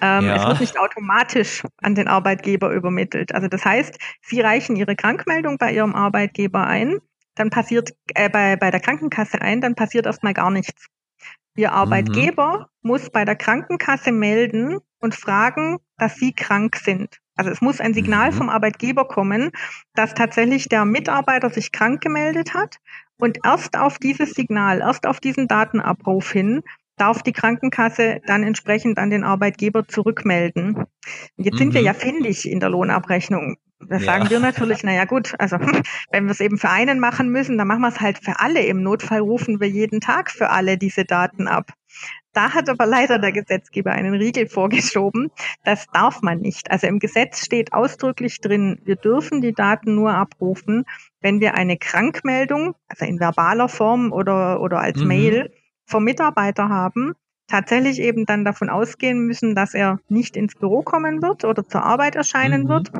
Ähm, 0.00 0.26
ja. 0.26 0.36
Es 0.36 0.46
wird 0.46 0.60
nicht 0.60 0.78
automatisch 0.78 1.62
an 1.78 1.94
den 1.94 2.08
Arbeitgeber 2.08 2.70
übermittelt. 2.70 3.34
Also 3.34 3.48
das 3.48 3.64
heißt, 3.64 3.98
Sie 4.22 4.40
reichen 4.40 4.76
Ihre 4.76 4.96
Krankmeldung 4.96 5.58
bei 5.58 5.72
Ihrem 5.72 5.94
Arbeitgeber 5.94 6.66
ein, 6.66 6.98
dann 7.34 7.50
passiert 7.50 7.94
äh, 8.14 8.28
bei, 8.28 8.56
bei 8.56 8.70
der 8.70 8.80
Krankenkasse 8.80 9.40
ein, 9.40 9.60
dann 9.60 9.74
passiert 9.74 10.06
erstmal 10.06 10.34
gar 10.34 10.50
nichts. 10.50 10.86
Ihr 11.56 11.70
mhm. 11.70 11.74
Arbeitgeber 11.74 12.70
mhm. 12.82 12.88
muss 12.88 13.10
bei 13.10 13.24
der 13.24 13.36
Krankenkasse 13.36 14.12
melden 14.12 14.78
und 15.00 15.14
fragen, 15.14 15.78
dass 15.98 16.16
sie 16.16 16.32
krank 16.32 16.76
sind. 16.76 17.20
Also 17.36 17.50
es 17.50 17.60
muss 17.60 17.80
ein 17.80 17.94
Signal 17.94 18.30
mhm. 18.30 18.36
vom 18.36 18.48
Arbeitgeber 18.48 19.06
kommen, 19.06 19.50
dass 19.94 20.14
tatsächlich 20.14 20.68
der 20.68 20.84
Mitarbeiter 20.84 21.50
sich 21.50 21.70
krank 21.70 22.00
gemeldet 22.00 22.54
hat. 22.54 22.78
Und 23.18 23.38
erst 23.44 23.78
auf 23.78 23.98
dieses 23.98 24.30
Signal, 24.30 24.80
erst 24.80 25.06
auf 25.06 25.20
diesen 25.20 25.48
Datenabruf 25.48 26.32
hin, 26.32 26.62
darf 26.96 27.22
die 27.22 27.32
Krankenkasse 27.32 28.20
dann 28.26 28.42
entsprechend 28.42 28.98
an 28.98 29.10
den 29.10 29.24
Arbeitgeber 29.24 29.86
zurückmelden. 29.86 30.84
Jetzt 31.36 31.54
mhm. 31.54 31.58
sind 31.58 31.74
wir 31.74 31.80
mhm. 31.82 31.86
ja 31.86 31.94
fändig 31.94 32.50
in 32.50 32.60
der 32.60 32.70
Lohnabrechnung. 32.70 33.56
Da 33.80 33.96
ja. 33.96 34.02
sagen 34.02 34.30
wir 34.30 34.40
natürlich, 34.40 34.82
naja 34.82 35.04
gut, 35.04 35.34
also 35.38 35.58
wenn 36.10 36.24
wir 36.24 36.30
es 36.30 36.40
eben 36.40 36.56
für 36.56 36.70
einen 36.70 36.98
machen 36.98 37.30
müssen, 37.30 37.58
dann 37.58 37.68
machen 37.68 37.82
wir 37.82 37.88
es 37.88 38.00
halt 38.00 38.18
für 38.18 38.40
alle. 38.40 38.64
Im 38.64 38.82
Notfall 38.82 39.20
rufen 39.20 39.60
wir 39.60 39.68
jeden 39.68 40.00
Tag 40.00 40.30
für 40.30 40.48
alle 40.50 40.78
diese 40.78 41.04
Daten 41.04 41.48
ab. 41.48 41.72
Da 42.36 42.52
hat 42.52 42.68
aber 42.68 42.84
leider 42.84 43.18
der 43.18 43.32
Gesetzgeber 43.32 43.92
einen 43.92 44.12
Riegel 44.12 44.46
vorgeschoben. 44.46 45.30
Das 45.64 45.86
darf 45.86 46.20
man 46.20 46.38
nicht. 46.38 46.70
Also 46.70 46.86
im 46.86 46.98
Gesetz 46.98 47.42
steht 47.42 47.72
ausdrücklich 47.72 48.42
drin, 48.42 48.78
wir 48.84 48.96
dürfen 48.96 49.40
die 49.40 49.54
Daten 49.54 49.94
nur 49.94 50.12
abrufen, 50.12 50.84
wenn 51.22 51.40
wir 51.40 51.54
eine 51.54 51.78
Krankmeldung, 51.78 52.74
also 52.88 53.06
in 53.06 53.20
verbaler 53.20 53.70
Form 53.70 54.12
oder, 54.12 54.60
oder 54.60 54.80
als 54.80 55.00
mhm. 55.00 55.06
Mail 55.06 55.50
vom 55.86 56.04
Mitarbeiter 56.04 56.68
haben, 56.68 57.14
tatsächlich 57.46 58.02
eben 58.02 58.26
dann 58.26 58.44
davon 58.44 58.68
ausgehen 58.68 59.26
müssen, 59.26 59.54
dass 59.54 59.72
er 59.72 59.98
nicht 60.10 60.36
ins 60.36 60.56
Büro 60.56 60.82
kommen 60.82 61.22
wird 61.22 61.46
oder 61.46 61.66
zur 61.66 61.84
Arbeit 61.84 62.16
erscheinen 62.16 62.64
mhm. 62.64 62.68
wird 62.68 62.92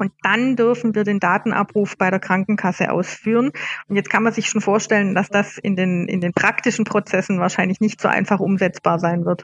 und 0.00 0.12
dann 0.22 0.56
dürfen 0.56 0.94
wir 0.94 1.04
den 1.04 1.20
Datenabruf 1.20 1.98
bei 1.98 2.10
der 2.10 2.20
Krankenkasse 2.20 2.90
ausführen. 2.90 3.52
Und 3.86 3.96
jetzt 3.96 4.08
kann 4.08 4.22
man 4.22 4.32
sich 4.32 4.46
schon 4.48 4.62
vorstellen, 4.62 5.14
dass 5.14 5.28
das 5.28 5.58
in 5.58 5.76
den, 5.76 6.08
in 6.08 6.20
den 6.20 6.32
praktischen 6.32 6.86
Prozessen 6.86 7.38
wahrscheinlich 7.38 7.80
nicht 7.80 8.00
so 8.00 8.08
einfach 8.08 8.40
umsetzbar 8.40 8.98
sein 8.98 9.26
wird. 9.26 9.42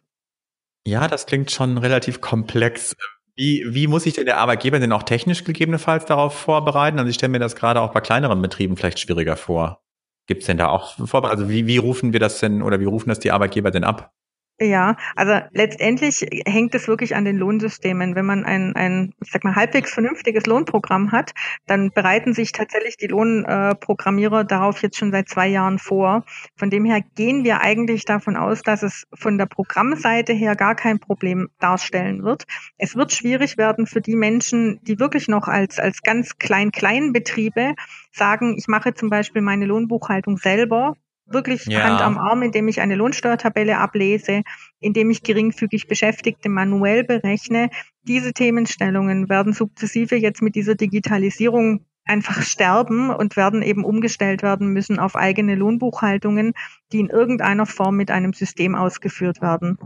Ja, 0.87 1.09
das 1.09 1.27
klingt 1.27 1.51
schon 1.51 1.77
relativ 1.77 2.23
komplex. 2.23 2.97
Wie, 3.35 3.64
wie 3.69 3.87
muss 3.87 4.05
sich 4.05 4.14
denn 4.14 4.25
der 4.25 4.38
Arbeitgeber 4.38 4.81
denn 4.81 4.92
auch 4.92 5.03
technisch 5.03 5.45
gegebenenfalls 5.45 6.07
darauf 6.07 6.35
vorbereiten? 6.35 6.99
Also 6.99 7.11
ich 7.11 7.16
stelle 7.16 7.33
mir 7.33 7.38
das 7.38 7.55
gerade 7.55 7.83
auch 7.83 7.92
bei 7.92 8.01
kleineren 8.01 8.40
Betrieben 8.40 8.79
vielleicht 8.79 8.99
schwieriger 8.99 9.37
vor. 9.37 9.83
Gibt 10.27 10.40
es 10.40 10.47
denn 10.47 10.57
da 10.57 10.69
auch 10.69 10.97
Vorbereitung? 11.07 11.42
Also 11.42 11.51
wie, 11.51 11.66
wie 11.66 11.77
rufen 11.77 12.14
wir 12.14 12.21
das 12.21 12.40
denn 12.40 12.62
oder 12.62 12.81
wie 12.81 12.87
rufen 12.87 13.11
das 13.11 13.19
die 13.19 13.31
Arbeitgeber 13.31 13.71
denn 13.71 13.85
ab? 13.85 14.12
Ja, 14.59 14.97
also 15.16 15.38
letztendlich 15.53 16.27
hängt 16.47 16.75
es 16.75 16.88
wirklich 16.88 17.14
an 17.14 17.27
den 17.27 17.37
Lohnsystemen. 17.37 18.14
Wenn 18.14 18.25
man 18.25 18.47
ein, 18.47 18.75
ein 18.75 19.12
ich 19.23 19.31
sag 19.31 19.45
mal, 19.45 19.55
halbwegs 19.55 19.92
vernünftiges 19.92 20.47
Lohnprogramm 20.47 21.12
hat, 21.12 21.33
dann 21.66 21.90
bereiten 21.90 22.33
sich 22.33 22.53
tatsächlich 22.53 22.97
die 22.97 23.09
Lohnprogrammierer 23.09 24.45
darauf 24.45 24.81
jetzt 24.81 24.97
schon 24.97 25.12
seit 25.12 25.29
zwei 25.29 25.47
Jahren 25.47 25.79
vor. 25.79 26.25
Von 26.57 26.71
dem 26.71 26.87
her 26.87 27.03
gehen 27.16 27.45
wir 27.45 27.61
eigentlich 27.61 28.07
davon 28.07 28.35
aus, 28.37 28.62
dass 28.62 28.83
es 28.83 29.07
von 29.12 29.37
der 29.37 29.45
Programmseite 29.45 30.33
her 30.33 30.57
gar 30.57 30.75
kein 30.75 31.01
Problem 31.01 31.51
darstellen 31.61 32.23
wird. 32.23 32.45
Es 32.79 32.97
wird 32.97 33.12
schwierig 33.12 33.59
werden 33.59 33.87
für 33.87 34.01
die 34.01 34.16
Menschen, 34.16 34.81
die 34.85 34.99
wirklich 34.99 35.29
noch 35.29 35.49
als, 35.49 35.79
als 35.79 36.01
ganz 36.01 36.38
klein-klein 36.38 37.12
Betriebe 37.12 37.75
sagen, 38.11 38.57
ich 38.57 38.69
mache 38.69 38.95
zum 38.95 39.11
Beispiel 39.11 39.42
meine 39.42 39.66
Lohnbuchhaltung 39.66 40.38
selber 40.38 40.97
wirklich 41.27 41.67
ja. 41.67 41.83
Hand 41.83 42.01
am 42.01 42.19
Arm, 42.19 42.43
indem 42.43 42.69
ich 42.69 42.81
eine 42.81 42.95
Lohnsteuertabelle 42.95 43.79
ablese, 43.79 44.43
indem 44.81 45.11
ich 45.11 45.23
geringfügig 45.23 45.89
Beschäftigte 45.89 46.49
manuell 46.49 47.05
berechne. 47.05 47.71
Diese 48.03 48.33
Themenstellungen 48.33 49.29
werden 49.29 49.53
sukzessive 49.53 50.17
jetzt 50.17 50.43
mit 50.43 50.55
dieser 50.55 50.75
Digitalisierung 50.75 51.85
einfach 52.05 52.43
sterben 52.43 53.11
und 53.11 53.37
werden 53.37 53.62
eben 53.62 53.85
umgestellt 53.85 54.43
werden 54.43 54.69
müssen 54.69 54.99
auf 54.99 55.17
eigene 55.17 55.57
Lohnbuchhaltungen, 55.57 56.53
die 56.93 57.01
in 57.01 57.09
irgendeiner 57.09 57.67
Form 57.67 57.97
mit 57.97 58.11
einem 58.11 58.33
System 58.33 58.75
ausgeführt 58.75 59.43
werden. 59.43 59.77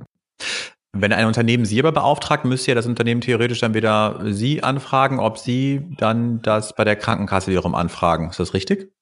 Wenn 0.92 1.12
ein 1.12 1.26
Unternehmen 1.26 1.64
Sie 1.64 1.78
aber 1.78 1.92
beauftragt, 1.92 2.44
müsste 2.44 2.72
ja 2.72 2.74
das 2.74 2.86
Unternehmen 2.86 3.20
theoretisch 3.20 3.60
dann 3.60 3.74
wieder 3.74 4.20
Sie 4.32 4.62
anfragen, 4.62 5.20
ob 5.20 5.38
Sie 5.38 5.82
dann 5.96 6.42
das 6.42 6.74
bei 6.74 6.84
der 6.84 6.96
Krankenkasse 6.96 7.50
wiederum 7.50 7.74
anfragen. 7.74 8.30
Ist 8.30 8.40
das 8.40 8.54
richtig? 8.54 8.92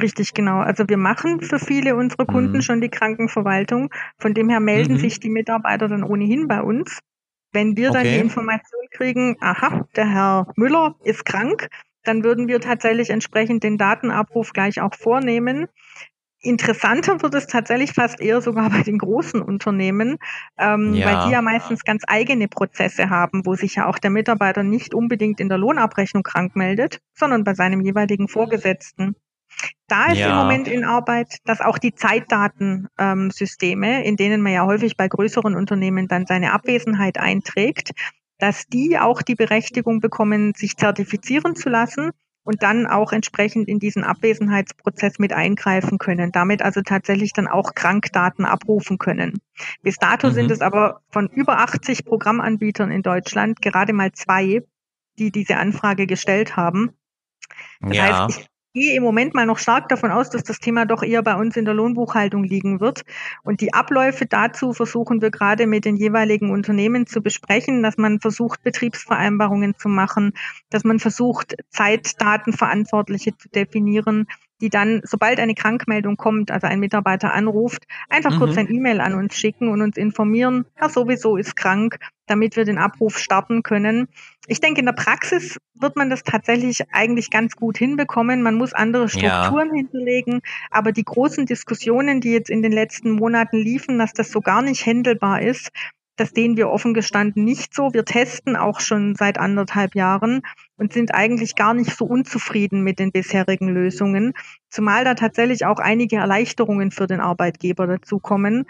Richtig, 0.00 0.34
genau. 0.34 0.58
Also 0.58 0.88
wir 0.88 0.98
machen 0.98 1.40
für 1.40 1.58
viele 1.58 1.96
unserer 1.96 2.26
Kunden 2.26 2.58
mhm. 2.58 2.62
schon 2.62 2.80
die 2.80 2.90
Krankenverwaltung. 2.90 3.90
Von 4.18 4.34
dem 4.34 4.48
her 4.48 4.60
melden 4.60 4.94
mhm. 4.94 4.98
sich 4.98 5.20
die 5.20 5.30
Mitarbeiter 5.30 5.88
dann 5.88 6.04
ohnehin 6.04 6.48
bei 6.48 6.60
uns. 6.60 7.00
Wenn 7.52 7.76
wir 7.76 7.90
okay. 7.90 7.98
dann 7.98 8.06
die 8.06 8.18
Information 8.18 8.86
kriegen, 8.90 9.36
aha, 9.40 9.86
der 9.96 10.08
Herr 10.08 10.52
Müller 10.56 10.96
ist 11.04 11.24
krank, 11.24 11.68
dann 12.04 12.22
würden 12.22 12.48
wir 12.48 12.60
tatsächlich 12.60 13.10
entsprechend 13.10 13.64
den 13.64 13.78
Datenabruf 13.78 14.52
gleich 14.52 14.80
auch 14.80 14.94
vornehmen. 14.94 15.66
Interessanter 16.38 17.22
wird 17.22 17.34
es 17.34 17.46
tatsächlich 17.46 17.92
fast 17.92 18.20
eher 18.20 18.40
sogar 18.42 18.70
bei 18.70 18.82
den 18.82 18.98
großen 18.98 19.40
Unternehmen, 19.40 20.18
ähm, 20.58 20.94
ja. 20.94 21.06
weil 21.06 21.26
die 21.26 21.32
ja 21.32 21.42
meistens 21.42 21.82
ganz 21.82 22.04
eigene 22.06 22.46
Prozesse 22.46 23.10
haben, 23.10 23.46
wo 23.46 23.54
sich 23.54 23.76
ja 23.76 23.86
auch 23.86 23.98
der 23.98 24.10
Mitarbeiter 24.10 24.62
nicht 24.62 24.94
unbedingt 24.94 25.40
in 25.40 25.48
der 25.48 25.58
Lohnabrechnung 25.58 26.22
krank 26.22 26.54
meldet, 26.54 27.00
sondern 27.14 27.42
bei 27.42 27.54
seinem 27.54 27.80
jeweiligen 27.80 28.28
Vorgesetzten. 28.28 29.16
Da 29.88 30.12
ist 30.12 30.18
ja. 30.18 30.30
im 30.30 30.36
Moment 30.36 30.68
in 30.68 30.84
Arbeit, 30.84 31.38
dass 31.44 31.60
auch 31.60 31.78
die 31.78 31.94
Zeitdatensysteme, 31.94 33.98
ähm, 33.98 34.04
in 34.04 34.16
denen 34.16 34.42
man 34.42 34.52
ja 34.52 34.66
häufig 34.66 34.96
bei 34.96 35.08
größeren 35.08 35.54
Unternehmen 35.54 36.08
dann 36.08 36.26
seine 36.26 36.52
Abwesenheit 36.52 37.18
einträgt, 37.18 37.92
dass 38.38 38.66
die 38.66 38.98
auch 38.98 39.22
die 39.22 39.34
Berechtigung 39.34 40.00
bekommen, 40.00 40.52
sich 40.54 40.76
zertifizieren 40.76 41.56
zu 41.56 41.68
lassen 41.68 42.10
und 42.46 42.62
dann 42.62 42.86
auch 42.86 43.12
entsprechend 43.12 43.68
in 43.68 43.80
diesen 43.80 44.04
Abwesenheitsprozess 44.04 45.18
mit 45.18 45.32
eingreifen 45.32 45.98
können, 45.98 46.30
damit 46.30 46.62
also 46.62 46.80
tatsächlich 46.80 47.32
dann 47.32 47.48
auch 47.48 47.74
Krankdaten 47.74 48.44
abrufen 48.44 48.98
können. 48.98 49.40
Bis 49.82 49.96
dato 49.96 50.28
mhm. 50.28 50.32
sind 50.32 50.50
es 50.52 50.60
aber 50.60 51.00
von 51.10 51.28
über 51.28 51.58
80 51.58 52.04
Programmanbietern 52.04 52.92
in 52.92 53.02
Deutschland 53.02 53.60
gerade 53.60 53.92
mal 53.92 54.12
zwei, 54.12 54.62
die 55.18 55.32
diese 55.32 55.56
Anfrage 55.56 56.06
gestellt 56.06 56.56
haben. 56.56 56.92
Das 57.80 57.96
ja. 57.96 58.26
heißt, 58.26 58.38
ich 58.38 58.46
gehe 58.76 58.94
im 58.94 59.02
Moment 59.02 59.32
mal 59.32 59.46
noch 59.46 59.56
stark 59.58 59.88
davon 59.88 60.10
aus, 60.10 60.28
dass 60.28 60.44
das 60.44 60.60
Thema 60.60 60.84
doch 60.84 61.02
eher 61.02 61.22
bei 61.22 61.34
uns 61.34 61.56
in 61.56 61.64
der 61.64 61.72
Lohnbuchhaltung 61.72 62.44
liegen 62.44 62.78
wird. 62.78 63.04
Und 63.42 63.62
die 63.62 63.72
Abläufe 63.72 64.26
dazu 64.26 64.74
versuchen 64.74 65.22
wir 65.22 65.30
gerade 65.30 65.66
mit 65.66 65.86
den 65.86 65.96
jeweiligen 65.96 66.50
Unternehmen 66.50 67.06
zu 67.06 67.22
besprechen, 67.22 67.82
dass 67.82 67.96
man 67.96 68.20
versucht, 68.20 68.62
Betriebsvereinbarungen 68.62 69.74
zu 69.78 69.88
machen, 69.88 70.34
dass 70.68 70.84
man 70.84 70.98
versucht, 70.98 71.56
Zeitdatenverantwortliche 71.70 73.34
zu 73.38 73.48
definieren, 73.48 74.26
die 74.60 74.70
dann, 74.70 75.00
sobald 75.04 75.38
eine 75.38 75.54
Krankmeldung 75.54 76.16
kommt, 76.16 76.50
also 76.50 76.66
ein 76.66 76.80
Mitarbeiter 76.80 77.32
anruft, 77.34 77.84
einfach 78.08 78.32
mhm. 78.32 78.38
kurz 78.38 78.56
ein 78.56 78.70
E-Mail 78.72 79.00
an 79.00 79.14
uns 79.14 79.36
schicken 79.36 79.68
und 79.68 79.82
uns 79.82 79.96
informieren, 79.96 80.64
Herr 80.74 80.88
sowieso 80.88 81.36
ist 81.36 81.56
krank, 81.56 81.98
damit 82.26 82.56
wir 82.56 82.64
den 82.64 82.78
Abruf 82.78 83.18
starten 83.18 83.62
können. 83.62 84.08
Ich 84.46 84.60
denke, 84.60 84.80
in 84.80 84.86
der 84.86 84.92
Praxis 84.92 85.58
wird 85.74 85.96
man 85.96 86.10
das 86.10 86.22
tatsächlich 86.22 86.82
eigentlich 86.92 87.30
ganz 87.30 87.56
gut 87.56 87.78
hinbekommen. 87.78 88.42
Man 88.42 88.54
muss 88.54 88.72
andere 88.72 89.08
Strukturen 89.08 89.68
ja. 89.68 89.74
hinterlegen, 89.74 90.40
aber 90.70 90.92
die 90.92 91.04
großen 91.04 91.46
Diskussionen, 91.46 92.20
die 92.20 92.32
jetzt 92.32 92.50
in 92.50 92.62
den 92.62 92.72
letzten 92.72 93.12
Monaten 93.12 93.58
liefen, 93.58 93.98
dass 93.98 94.12
das 94.12 94.30
so 94.30 94.40
gar 94.40 94.62
nicht 94.62 94.86
händelbar 94.86 95.42
ist, 95.42 95.70
das 96.16 96.30
sehen 96.30 96.56
wir 96.56 96.70
offen 96.70 96.94
gestanden 96.94 97.44
nicht 97.44 97.74
so. 97.74 97.92
Wir 97.92 98.04
testen 98.04 98.56
auch 98.56 98.80
schon 98.80 99.14
seit 99.16 99.38
anderthalb 99.38 99.94
Jahren 99.94 100.42
und 100.76 100.92
sind 100.92 101.14
eigentlich 101.14 101.54
gar 101.56 101.74
nicht 101.74 101.96
so 101.96 102.04
unzufrieden 102.04 102.82
mit 102.82 102.98
den 102.98 103.12
bisherigen 103.12 103.68
Lösungen, 103.68 104.32
zumal 104.70 105.04
da 105.04 105.14
tatsächlich 105.14 105.64
auch 105.64 105.78
einige 105.78 106.16
Erleichterungen 106.16 106.90
für 106.90 107.06
den 107.06 107.20
Arbeitgeber 107.20 107.86
dazukommen. 107.86 108.66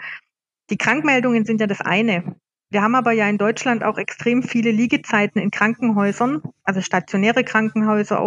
Die 0.69 0.77
Krankmeldungen 0.77 1.45
sind 1.45 1.61
ja 1.61 1.67
das 1.67 1.81
eine. 1.81 2.35
Wir 2.69 2.81
haben 2.81 2.95
aber 2.95 3.13
ja 3.13 3.29
in 3.29 3.37
Deutschland 3.37 3.83
auch 3.83 3.97
extrem 3.97 4.43
viele 4.43 4.71
Liegezeiten 4.71 5.41
in 5.41 5.51
Krankenhäusern, 5.51 6.41
also 6.63 6.81
stationäre 6.81 7.45
Krankenhäuser, 7.45 8.19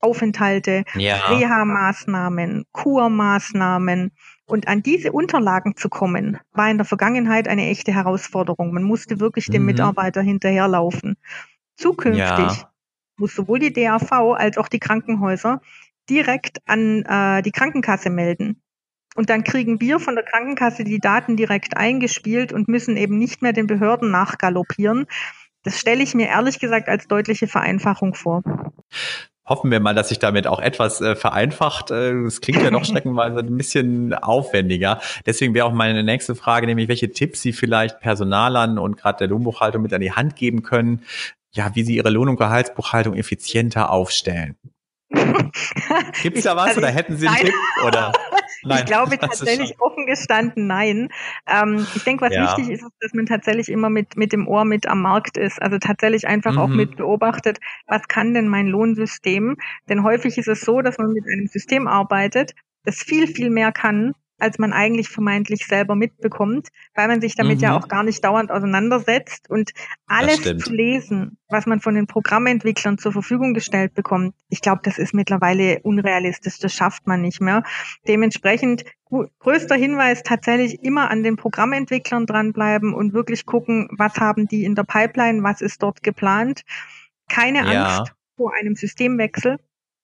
Aufenthalte, 0.00 0.82
ja. 0.94 1.14
Reha-Maßnahmen, 1.28 2.64
Kurmaßnahmen. 2.72 4.10
Und 4.46 4.66
an 4.66 4.82
diese 4.82 5.12
Unterlagen 5.12 5.76
zu 5.76 5.88
kommen, 5.88 6.38
war 6.52 6.70
in 6.70 6.78
der 6.78 6.86
Vergangenheit 6.86 7.46
eine 7.46 7.68
echte 7.68 7.92
Herausforderung. 7.92 8.72
Man 8.72 8.82
musste 8.82 9.20
wirklich 9.20 9.46
dem 9.46 9.62
mhm. 9.62 9.66
Mitarbeiter 9.66 10.22
hinterherlaufen. 10.22 11.16
Zukünftig 11.76 12.18
ja. 12.18 12.70
Muss 13.18 13.34
sowohl 13.34 13.58
die 13.58 13.72
DAV 13.72 14.12
als 14.12 14.58
auch 14.58 14.68
die 14.68 14.78
Krankenhäuser 14.78 15.60
direkt 16.08 16.58
an 16.66 17.02
äh, 17.02 17.42
die 17.42 17.52
Krankenkasse 17.52 18.10
melden. 18.10 18.62
Und 19.14 19.30
dann 19.30 19.44
kriegen 19.44 19.80
wir 19.80 19.98
von 19.98 20.14
der 20.14 20.24
Krankenkasse 20.24 20.84
die 20.84 21.00
Daten 21.00 21.36
direkt 21.36 21.76
eingespielt 21.76 22.52
und 22.52 22.68
müssen 22.68 22.96
eben 22.96 23.18
nicht 23.18 23.42
mehr 23.42 23.52
den 23.52 23.66
Behörden 23.66 24.10
nachgaloppieren. 24.10 25.06
Das 25.64 25.78
stelle 25.78 26.02
ich 26.02 26.14
mir 26.14 26.28
ehrlich 26.28 26.60
gesagt 26.60 26.88
als 26.88 27.08
deutliche 27.08 27.48
Vereinfachung 27.48 28.14
vor 28.14 28.42
hoffen 29.48 29.70
wir 29.70 29.80
mal, 29.80 29.94
dass 29.94 30.10
sich 30.10 30.18
damit 30.18 30.46
auch 30.46 30.60
etwas 30.60 31.00
äh, 31.00 31.16
vereinfacht. 31.16 31.90
Äh, 31.90 32.12
es 32.26 32.40
klingt 32.40 32.62
ja 32.62 32.70
doch 32.70 32.84
streckenweise 32.84 33.40
ein 33.40 33.56
bisschen 33.56 34.14
aufwendiger. 34.14 35.00
Deswegen 35.26 35.54
wäre 35.54 35.66
auch 35.66 35.72
meine 35.72 36.04
nächste 36.04 36.34
Frage, 36.34 36.66
nämlich 36.66 36.88
welche 36.88 37.10
Tipps 37.10 37.42
Sie 37.42 37.52
vielleicht 37.52 38.00
Personalern 38.00 38.78
und 38.78 38.96
gerade 38.96 39.18
der 39.18 39.28
Lohnbuchhaltung 39.28 39.82
mit 39.82 39.92
an 39.92 40.00
die 40.00 40.12
Hand 40.12 40.36
geben 40.36 40.62
können, 40.62 41.02
ja, 41.52 41.74
wie 41.74 41.82
sie 41.82 41.96
ihre 41.96 42.10
Lohn- 42.10 42.28
und 42.28 42.36
Gehaltsbuchhaltung 42.36 43.14
effizienter 43.14 43.90
aufstellen. 43.90 44.56
Gibt 46.22 46.36
es 46.36 46.44
da 46.44 46.56
was 46.56 46.76
oder 46.76 46.88
hätten 46.88 47.16
Sie 47.16 47.26
einen 47.26 47.36
Tipp? 47.38 47.54
Oder? 47.86 48.12
Nein, 48.62 48.80
ich 48.80 48.84
glaube 48.86 49.18
tatsächlich 49.20 49.80
offen 49.80 50.06
gestanden 50.06 50.66
nein. 50.66 51.08
Ähm, 51.46 51.86
ich 51.94 52.02
denke, 52.04 52.24
was 52.24 52.34
ja. 52.34 52.42
wichtig 52.42 52.70
ist, 52.70 52.82
ist, 52.82 52.92
dass 53.00 53.14
man 53.14 53.26
tatsächlich 53.26 53.68
immer 53.68 53.88
mit, 53.88 54.16
mit 54.16 54.32
dem 54.32 54.48
Ohr 54.48 54.64
mit 54.64 54.88
am 54.88 55.02
Markt 55.02 55.36
ist. 55.36 55.62
Also 55.62 55.78
tatsächlich 55.78 56.26
einfach 56.26 56.52
mhm. 56.52 56.58
auch 56.58 56.68
mit 56.68 56.96
beobachtet, 56.96 57.60
was 57.86 58.08
kann 58.08 58.34
denn 58.34 58.48
mein 58.48 58.66
Lohnsystem? 58.66 59.56
Denn 59.88 60.02
häufig 60.02 60.38
ist 60.38 60.48
es 60.48 60.62
so, 60.62 60.82
dass 60.82 60.98
man 60.98 61.12
mit 61.12 61.24
einem 61.32 61.46
System 61.46 61.86
arbeitet, 61.86 62.54
das 62.84 62.96
viel, 62.96 63.26
viel 63.26 63.50
mehr 63.50 63.72
kann 63.72 64.14
als 64.38 64.58
man 64.58 64.72
eigentlich 64.72 65.08
vermeintlich 65.08 65.66
selber 65.66 65.94
mitbekommt, 65.94 66.68
weil 66.94 67.08
man 67.08 67.20
sich 67.20 67.34
damit 67.34 67.58
mhm. 67.58 67.64
ja 67.64 67.76
auch 67.76 67.88
gar 67.88 68.02
nicht 68.02 68.24
dauernd 68.24 68.50
auseinandersetzt 68.50 69.50
und 69.50 69.72
alles 70.06 70.42
zu 70.42 70.72
lesen, 70.72 71.38
was 71.48 71.66
man 71.66 71.80
von 71.80 71.94
den 71.94 72.06
Programmentwicklern 72.06 72.98
zur 72.98 73.12
Verfügung 73.12 73.54
gestellt 73.54 73.94
bekommt. 73.94 74.34
Ich 74.48 74.60
glaube, 74.60 74.80
das 74.84 74.98
ist 74.98 75.12
mittlerweile 75.12 75.80
unrealistisch, 75.82 76.58
das 76.58 76.72
schafft 76.72 77.06
man 77.06 77.22
nicht 77.22 77.40
mehr. 77.40 77.62
Dementsprechend 78.06 78.84
größter 79.40 79.74
Hinweis 79.74 80.22
tatsächlich 80.22 80.82
immer 80.82 81.10
an 81.10 81.22
den 81.22 81.36
Programmentwicklern 81.36 82.26
dranbleiben 82.26 82.94
und 82.94 83.14
wirklich 83.14 83.46
gucken, 83.46 83.88
was 83.92 84.16
haben 84.16 84.46
die 84.46 84.64
in 84.64 84.74
der 84.74 84.84
Pipeline, 84.84 85.42
was 85.42 85.60
ist 85.60 85.82
dort 85.82 86.02
geplant. 86.02 86.62
Keine 87.28 87.58
ja. 87.58 87.98
Angst 87.98 88.12
vor 88.36 88.52
einem 88.54 88.76
Systemwechsel 88.76 89.58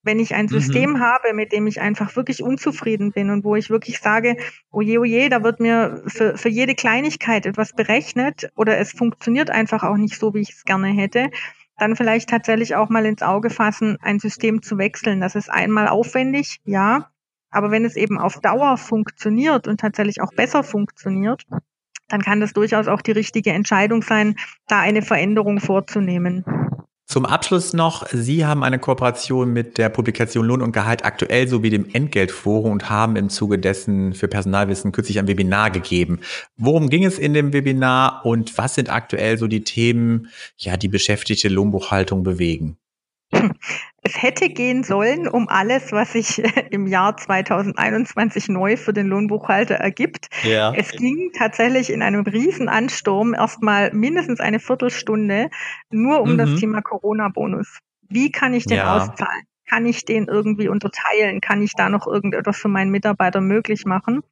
wenn 0.05 0.21
ich 0.21 0.35
ein 0.35 0.49
System 0.49 0.93
mhm. 0.93 1.01
habe, 1.01 1.33
mit 1.33 1.53
dem 1.53 1.67
ich 1.67 1.81
einfach 1.81 2.15
wirklich 2.17 2.43
unzufrieden 2.43 3.13
bin 3.13 3.31
und 3.31 3.45
wo 3.45 3.57
ich 3.57 3.71
wirklich 3.71 3.99
sage, 3.99 4.37
oje, 4.71 5.01
oje, 5.01 5.29
da 5.29 5.43
wird 5.43 5.61
mir 5.61 6.03
für, 6.07 6.37
für 6.37 6.49
jede 6.49 6.75
Kleinigkeit 6.75 7.47
etwas 7.47 7.73
berechnet 7.73 8.51
oder 8.57 8.79
es 8.79 8.93
funktioniert 8.93 9.51
einfach 9.51 9.83
auch 9.83 9.97
nicht 9.97 10.19
so, 10.19 10.35
wie 10.35 10.41
ich 10.41 10.51
es 10.51 10.65
gerne 10.65 10.89
hätte, 10.89 11.31
dann 11.79 11.97
vielleicht 11.97 12.29
tatsächlich 12.29 12.77
auch 12.77 12.89
mal 12.89 13.05
ins 13.07 13.23
Auge 13.23 13.51
fassen, 13.51 13.99
ein 14.01 14.21
System 14.21 14.63
zu 14.63 14.79
wechseln. 14.79 15.21
Das 15.21 15.35
ist 15.35 15.51
einmal 15.51 15.89
aufwendig, 15.89 16.61
ja, 16.65 17.11
aber 17.51 17.71
wenn 17.71 17.85
es 17.85 17.97
eben 17.97 18.19
auf 18.19 18.41
Dauer 18.41 18.77
funktioniert 18.77 19.69
und 19.69 19.81
tatsächlich 19.81 20.21
auch 20.21 20.33
besser 20.35 20.63
funktioniert, 20.63 21.45
dann 22.09 22.21
kann 22.21 22.41
das 22.41 22.53
durchaus 22.53 22.89
auch 22.89 23.01
die 23.01 23.13
richtige 23.13 23.51
Entscheidung 23.51 24.03
sein, 24.03 24.37
da 24.67 24.81
eine 24.81 25.03
Veränderung 25.03 25.61
vorzunehmen. 25.61 26.45
Zum 27.07 27.27
Abschluss 27.27 27.75
noch, 27.75 28.07
Sie 28.11 28.47
haben 28.47 28.65
eine 28.65 28.79
Kooperation 28.79 29.53
mit 29.53 29.77
der 29.77 29.91
Publikation 29.91 30.47
Lohn 30.47 30.63
und 30.63 30.73
Gehalt 30.73 31.05
aktuell 31.05 31.47
sowie 31.47 31.69
dem 31.69 31.89
Entgeltforum 31.93 32.73
und 32.73 32.89
haben 32.89 33.17
im 33.17 33.29
Zuge 33.29 33.59
dessen 33.59 34.15
für 34.15 34.27
Personalwissen 34.27 34.91
kürzlich 34.91 35.19
ein 35.19 35.29
Webinar 35.29 35.71
gegeben. 35.71 36.21
Worum 36.57 36.89
ging 36.89 37.05
es 37.05 37.19
in 37.19 37.35
dem 37.35 37.53
Webinar 37.53 38.25
und 38.25 38.57
was 38.57 38.75
sind 38.75 38.91
aktuell 38.91 39.37
so 39.37 39.49
die 39.49 39.65
Themen, 39.65 40.29
ja, 40.57 40.79
die 40.79 40.89
beschäftigte 40.89 41.49
Lohnbuchhaltung 41.49 42.23
bewegen? 42.23 42.79
Es 44.07 44.23
hätte 44.23 44.51
gehen 44.51 44.85
sollen 44.85 45.27
um 45.27 45.49
alles, 45.49 45.91
was 45.91 46.13
sich 46.13 46.43
im 46.71 46.87
Jahr 46.87 47.17
2021 47.17 48.49
neu 48.49 48.77
für 48.77 48.93
den 48.93 49.09
Lohnbuchhalter 49.09 49.77
ergibt. 49.77 50.29
Ja. 50.43 50.73
Es 50.75 50.93
ging 50.93 51.33
tatsächlich 51.37 51.91
in 51.91 52.03
einem 52.03 52.23
Riesenansturm 52.23 53.33
erstmal 53.33 53.93
mindestens 53.95 54.41
eine 54.41 54.61
Viertelstunde 54.61 55.49
nur 55.91 56.21
um 56.21 56.35
mhm. 56.35 56.39
das 56.39 56.61
Thema 56.61 56.83
Corona-Bonus. 56.83 57.79
Wie 58.09 58.31
kann 58.31 58.53
ich 58.53 58.67
den 58.67 58.77
ja. 58.77 58.97
auszahlen? 58.97 59.45
Kann 59.67 59.87
ich 59.87 60.05
den 60.05 60.27
irgendwie 60.27 60.69
unterteilen? 60.69 61.41
Kann 61.41 61.63
ich 61.63 61.73
da 61.73 61.89
noch 61.89 62.07
irgendetwas 62.07 62.59
für 62.59 62.69
meinen 62.69 62.91
Mitarbeiter 62.91 63.41
möglich 63.41 63.87
machen? 63.87 64.23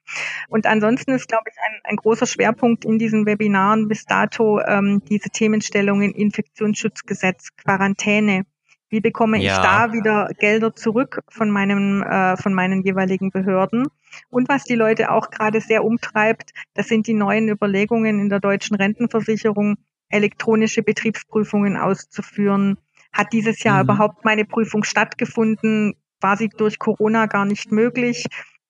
Und 0.49 0.67
ansonsten 0.67 1.13
ist, 1.13 1.27
glaube 1.27 1.45
ich, 1.51 1.57
ein, 1.67 1.81
ein 1.85 1.97
großer 1.97 2.27
Schwerpunkt 2.27 2.85
in 2.85 2.99
diesen 2.99 3.25
Webinaren 3.25 3.89
bis 3.89 4.05
dato 4.05 4.61
ähm, 4.61 5.03
diese 5.09 5.31
Themenstellungen 5.31 6.13
Infektionsschutzgesetz, 6.13 7.57
Quarantäne, 7.57 8.45
wie 8.93 9.01
bekomme 9.01 9.39
ja. 9.39 9.55
ich 9.55 9.59
da 9.59 9.93
wieder 9.93 10.29
Gelder 10.39 10.77
zurück 10.77 11.23
von 11.31 11.51
meinem, 11.51 12.03
äh, 12.03 12.37
von 12.37 12.53
meinen 12.53 12.83
jeweiligen 12.83 13.31
Behörden? 13.31 13.87
Und 14.29 14.51
was 14.51 14.65
die 14.65 14.75
Leute 14.75 15.11
auch 15.11 15.31
gerade 15.31 15.63
sehr 15.63 15.83
umtreibt, 15.83 16.53
das 16.75 16.89
sind 16.89 17.07
die 17.07 17.15
neuen 17.15 17.49
Überlegungen 17.49 18.21
in 18.21 18.29
der 18.29 18.39
deutschen 18.39 18.77
Rentenversicherung, 18.77 19.77
elektronische 20.11 20.83
Betriebsprüfungen 20.83 21.79
auszuführen. 21.79 22.77
Hat 23.15 23.33
dieses 23.33 23.63
Jahr 23.63 23.83
mhm. 23.83 23.89
überhaupt 23.89 24.27
meine 24.27 24.45
Prüfung 24.45 24.85
stattgefunden? 24.85 25.95
War 26.21 26.37
sie 26.37 26.51
durch 26.51 26.79
Corona 26.79 27.25
gar 27.27 27.47
nicht 27.47 27.73
möglich? 27.73 28.27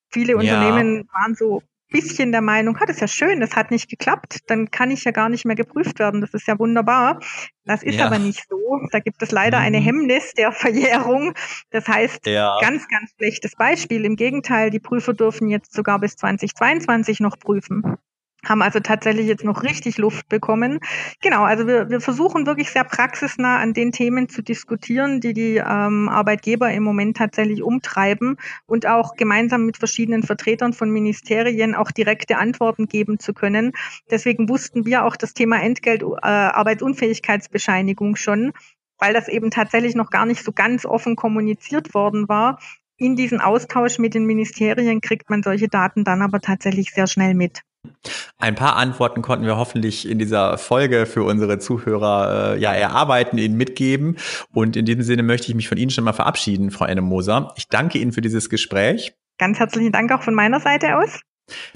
Viele 0.08 0.34
ja. 0.34 0.38
Unternehmen 0.38 1.08
waren 1.12 1.34
so 1.34 1.62
bisschen 1.92 2.32
der 2.32 2.40
Meinung, 2.40 2.76
ah, 2.78 2.86
das 2.86 2.96
ist 2.96 3.00
ja 3.00 3.08
schön, 3.08 3.40
das 3.40 3.54
hat 3.54 3.70
nicht 3.70 3.88
geklappt, 3.88 4.40
dann 4.48 4.70
kann 4.70 4.90
ich 4.90 5.04
ja 5.04 5.12
gar 5.12 5.28
nicht 5.28 5.44
mehr 5.44 5.56
geprüft 5.56 5.98
werden. 5.98 6.20
Das 6.20 6.34
ist 6.34 6.46
ja 6.46 6.58
wunderbar. 6.58 7.20
Das 7.64 7.82
ist 7.82 7.96
ja. 7.96 8.06
aber 8.06 8.18
nicht 8.18 8.44
so. 8.48 8.58
Da 8.90 8.98
gibt 8.98 9.22
es 9.22 9.30
leider 9.30 9.58
mhm. 9.58 9.64
eine 9.66 9.78
Hemmnis 9.78 10.32
der 10.34 10.52
Verjährung. 10.52 11.34
Das 11.70 11.86
heißt, 11.86 12.26
ja. 12.26 12.58
ganz, 12.60 12.88
ganz 12.88 13.12
schlechtes 13.16 13.54
Beispiel. 13.54 14.04
Im 14.04 14.16
Gegenteil, 14.16 14.70
die 14.70 14.80
Prüfer 14.80 15.14
dürfen 15.14 15.48
jetzt 15.48 15.72
sogar 15.72 16.00
bis 16.00 16.16
2022 16.16 17.20
noch 17.20 17.38
prüfen 17.38 17.98
haben 18.44 18.62
also 18.62 18.80
tatsächlich 18.80 19.26
jetzt 19.26 19.44
noch 19.44 19.62
richtig 19.62 19.98
Luft 19.98 20.28
bekommen. 20.28 20.80
Genau, 21.20 21.44
also 21.44 21.66
wir, 21.66 21.90
wir 21.90 22.00
versuchen 22.00 22.46
wirklich 22.46 22.70
sehr 22.70 22.84
praxisnah 22.84 23.58
an 23.58 23.72
den 23.72 23.92
Themen 23.92 24.28
zu 24.28 24.42
diskutieren, 24.42 25.20
die 25.20 25.32
die 25.32 25.56
ähm, 25.56 26.08
Arbeitgeber 26.08 26.70
im 26.72 26.82
Moment 26.82 27.16
tatsächlich 27.16 27.62
umtreiben 27.62 28.36
und 28.66 28.86
auch 28.86 29.14
gemeinsam 29.14 29.64
mit 29.64 29.76
verschiedenen 29.76 30.24
Vertretern 30.24 30.72
von 30.72 30.90
Ministerien 30.90 31.74
auch 31.74 31.92
direkte 31.92 32.36
Antworten 32.36 32.86
geben 32.86 33.18
zu 33.20 33.32
können. 33.32 33.72
Deswegen 34.10 34.48
wussten 34.48 34.86
wir 34.86 35.04
auch 35.04 35.16
das 35.16 35.34
Thema 35.34 35.62
Entgelt, 35.62 36.02
äh, 36.02 36.26
Arbeitsunfähigkeitsbescheinigung 36.26 38.16
schon, 38.16 38.52
weil 38.98 39.14
das 39.14 39.28
eben 39.28 39.50
tatsächlich 39.50 39.94
noch 39.94 40.10
gar 40.10 40.26
nicht 40.26 40.42
so 40.42 40.52
ganz 40.52 40.84
offen 40.84 41.14
kommuniziert 41.14 41.94
worden 41.94 42.28
war. 42.28 42.58
In 42.96 43.16
diesen 43.16 43.40
Austausch 43.40 43.98
mit 43.98 44.14
den 44.14 44.26
Ministerien 44.26 45.00
kriegt 45.00 45.30
man 45.30 45.42
solche 45.42 45.68
Daten 45.68 46.04
dann 46.04 46.22
aber 46.22 46.40
tatsächlich 46.40 46.92
sehr 46.92 47.06
schnell 47.06 47.34
mit. 47.34 47.62
Ein 48.38 48.54
paar 48.54 48.76
Antworten 48.76 49.22
konnten 49.22 49.46
wir 49.46 49.56
hoffentlich 49.56 50.08
in 50.08 50.18
dieser 50.18 50.58
Folge 50.58 51.06
für 51.06 51.22
unsere 51.22 51.58
Zuhörer 51.58 52.54
äh, 52.54 52.58
ja 52.58 52.72
erarbeiten, 52.72 53.38
Ihnen 53.38 53.56
mitgeben. 53.56 54.16
Und 54.52 54.76
in 54.76 54.84
diesem 54.84 55.02
Sinne 55.02 55.22
möchte 55.22 55.48
ich 55.48 55.54
mich 55.54 55.68
von 55.68 55.78
Ihnen 55.78 55.90
schon 55.90 56.04
mal 56.04 56.12
verabschieden, 56.12 56.70
Frau 56.70 56.84
Anne 56.84 57.02
Moser. 57.02 57.52
Ich 57.56 57.68
danke 57.68 57.98
Ihnen 57.98 58.12
für 58.12 58.20
dieses 58.20 58.50
Gespräch. 58.50 59.14
Ganz 59.38 59.58
herzlichen 59.58 59.92
Dank 59.92 60.12
auch 60.12 60.22
von 60.22 60.34
meiner 60.34 60.60
Seite 60.60 60.96
aus. 60.96 61.20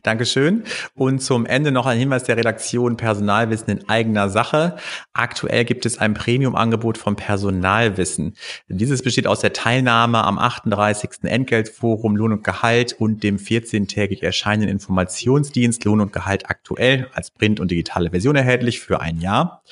Dankeschön. 0.03 0.65
Und 0.95 1.21
zum 1.21 1.47
Ende 1.47 1.73
noch 1.73 1.87
ein 1.87 1.99
Hinweis 1.99 2.25
der 2.25 2.37
Redaktion 2.37 2.97
Personalwissen 2.97 3.69
in 3.69 3.89
eigener 3.89 4.29
Sache. 4.29 4.77
Aktuell 5.13 5.65
gibt 5.65 5.87
es 5.87 5.99
ein 5.99 6.15
Premium-Angebot 6.15 6.99
vom 6.99 7.17
Personalwissen. 7.17 8.37
Dieses 8.69 9.03
besteht 9.03 9.27
aus 9.27 9.41
der 9.41 9.53
Teilnahme 9.53 10.25
am 10.25 10.39
38. 10.39 11.25
Entgeltforum 11.25 12.17
Lohn 12.17 12.33
und 12.33 12.45
Gehalt 12.45 12.95
und 12.99 13.23
dem 13.23 13.39
14-tägig 13.39 14.23
erscheinenden 14.23 14.71
Informationsdienst 14.71 15.85
Lohn 15.85 16.01
und 16.01 16.13
Gehalt 16.13 16.49
aktuell 16.49 17.09
als 17.13 17.31
Print- 17.31 17.61
und 17.61 17.71
digitale 17.71 18.11
Version 18.11 18.37
erhältlich 18.37 18.81
für 18.81 19.01
ein 19.01 19.19
Jahr. 19.19 19.63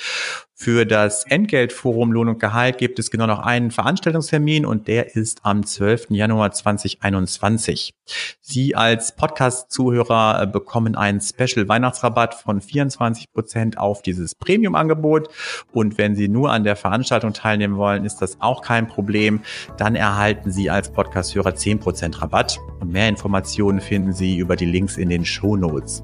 Für 0.65 0.87
das 0.87 1.25
Entgeltforum 1.25 2.11
Lohn 2.11 2.31
und 2.31 2.41
Gehalt 2.41 2.79
gibt 2.79 2.99
es 2.99 3.11
genau 3.11 3.27
noch 3.27 3.41
einen 3.41 3.71
Veranstaltungstermin 3.71 4.65
und 4.65 4.89
der 4.89 5.15
ist 5.15 5.41
am 5.43 5.67
12. 5.67 6.07
Januar 6.09 6.53
2021. 6.53 7.93
Sie 8.41 8.75
als 8.75 9.15
Podcast-Zuhörer 9.15 10.43
äh, 10.43 10.47
bekommen 10.47 10.97
einen 10.97 11.21
Special 11.21 11.69
Weihnachtsrabatt 11.69 12.35
von 12.35 12.63
24 12.63 13.31
Prozent 13.31 13.77
auf 13.77 14.01
dieses 14.01 14.35
Premium-Angebot 14.35 15.29
und 15.73 15.99
wenn 15.99 16.15
Sie 16.15 16.29
nur 16.29 16.51
an 16.51 16.65
der 16.65 16.77
Veranstaltung 16.77 17.35
teilnehmen 17.35 17.77
wollen, 17.77 18.07
ist 18.07 18.23
das 18.23 18.41
auch 18.41 18.63
kein 18.63 18.89
Problem. 18.89 19.43
Dann 19.77 19.97
erhalten 19.97 20.51
Sie 20.51 20.71
als 20.71 20.91
Podcast-Hörer 20.91 21.57
10 21.57 21.81
Prozent 21.81 22.23
Rabatt 22.23 22.59
und 22.81 22.91
mehr 22.91 23.11
Informationen 23.11 23.83
finden 23.83 24.15
Sie 24.15 24.39
über 24.39 24.57
die 24.57 24.67
Links 24.67 24.97
in 24.97 25.11
den 25.11 25.27
Show 25.27 25.57
Notes. 25.57 26.03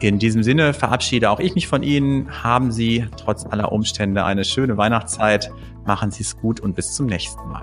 In 0.00 0.18
diesem 0.18 0.42
Sinne 0.42 0.72
verabschiede 0.72 1.28
auch 1.28 1.40
ich 1.40 1.54
mich 1.54 1.66
von 1.66 1.82
Ihnen. 1.82 2.42
Haben 2.42 2.72
Sie 2.72 3.06
trotz 3.18 3.44
aller 3.44 3.70
Umstände 3.70 3.97
Umstände 3.98 4.24
eine 4.24 4.44
schöne 4.44 4.76
Weihnachtszeit. 4.76 5.50
Machen 5.84 6.12
Sie 6.12 6.22
es 6.22 6.36
gut 6.36 6.60
und 6.60 6.76
bis 6.76 6.92
zum 6.92 7.06
nächsten 7.06 7.48
Mal. 7.48 7.62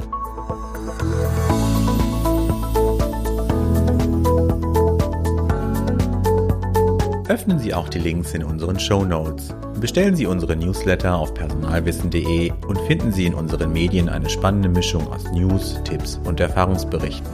Öffnen 7.30 7.58
Sie 7.58 7.74
auch 7.74 7.88
die 7.88 8.00
Links 8.00 8.34
in 8.34 8.44
unseren 8.44 8.78
Show 8.78 9.06
Notes. 9.06 9.56
Bestellen 9.80 10.18
Sie 10.18 10.26
unsere 10.26 10.58
Newsletter 10.58 11.16
auf 11.16 11.34
personalwissen.de 11.34 12.52
und 12.68 12.82
finden 12.82 13.14
Sie 13.14 13.28
in 13.28 13.34
unseren 13.34 13.72
Medien 13.72 14.10
eine 14.10 14.30
spannende 14.30 14.68
Mischung 14.68 15.08
aus 15.08 15.32
News, 15.32 15.80
Tipps 15.86 16.20
und 16.26 16.42
Erfahrungsberichten. 16.42 17.32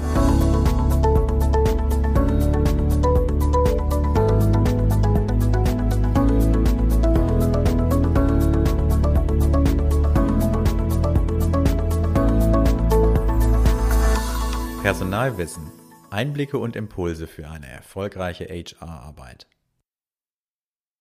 Personalwissen. 14.92 15.72
Einblicke 16.10 16.58
und 16.58 16.76
Impulse 16.76 17.26
für 17.26 17.50
eine 17.50 17.66
erfolgreiche 17.68 18.44
HR-Arbeit. 18.44 19.48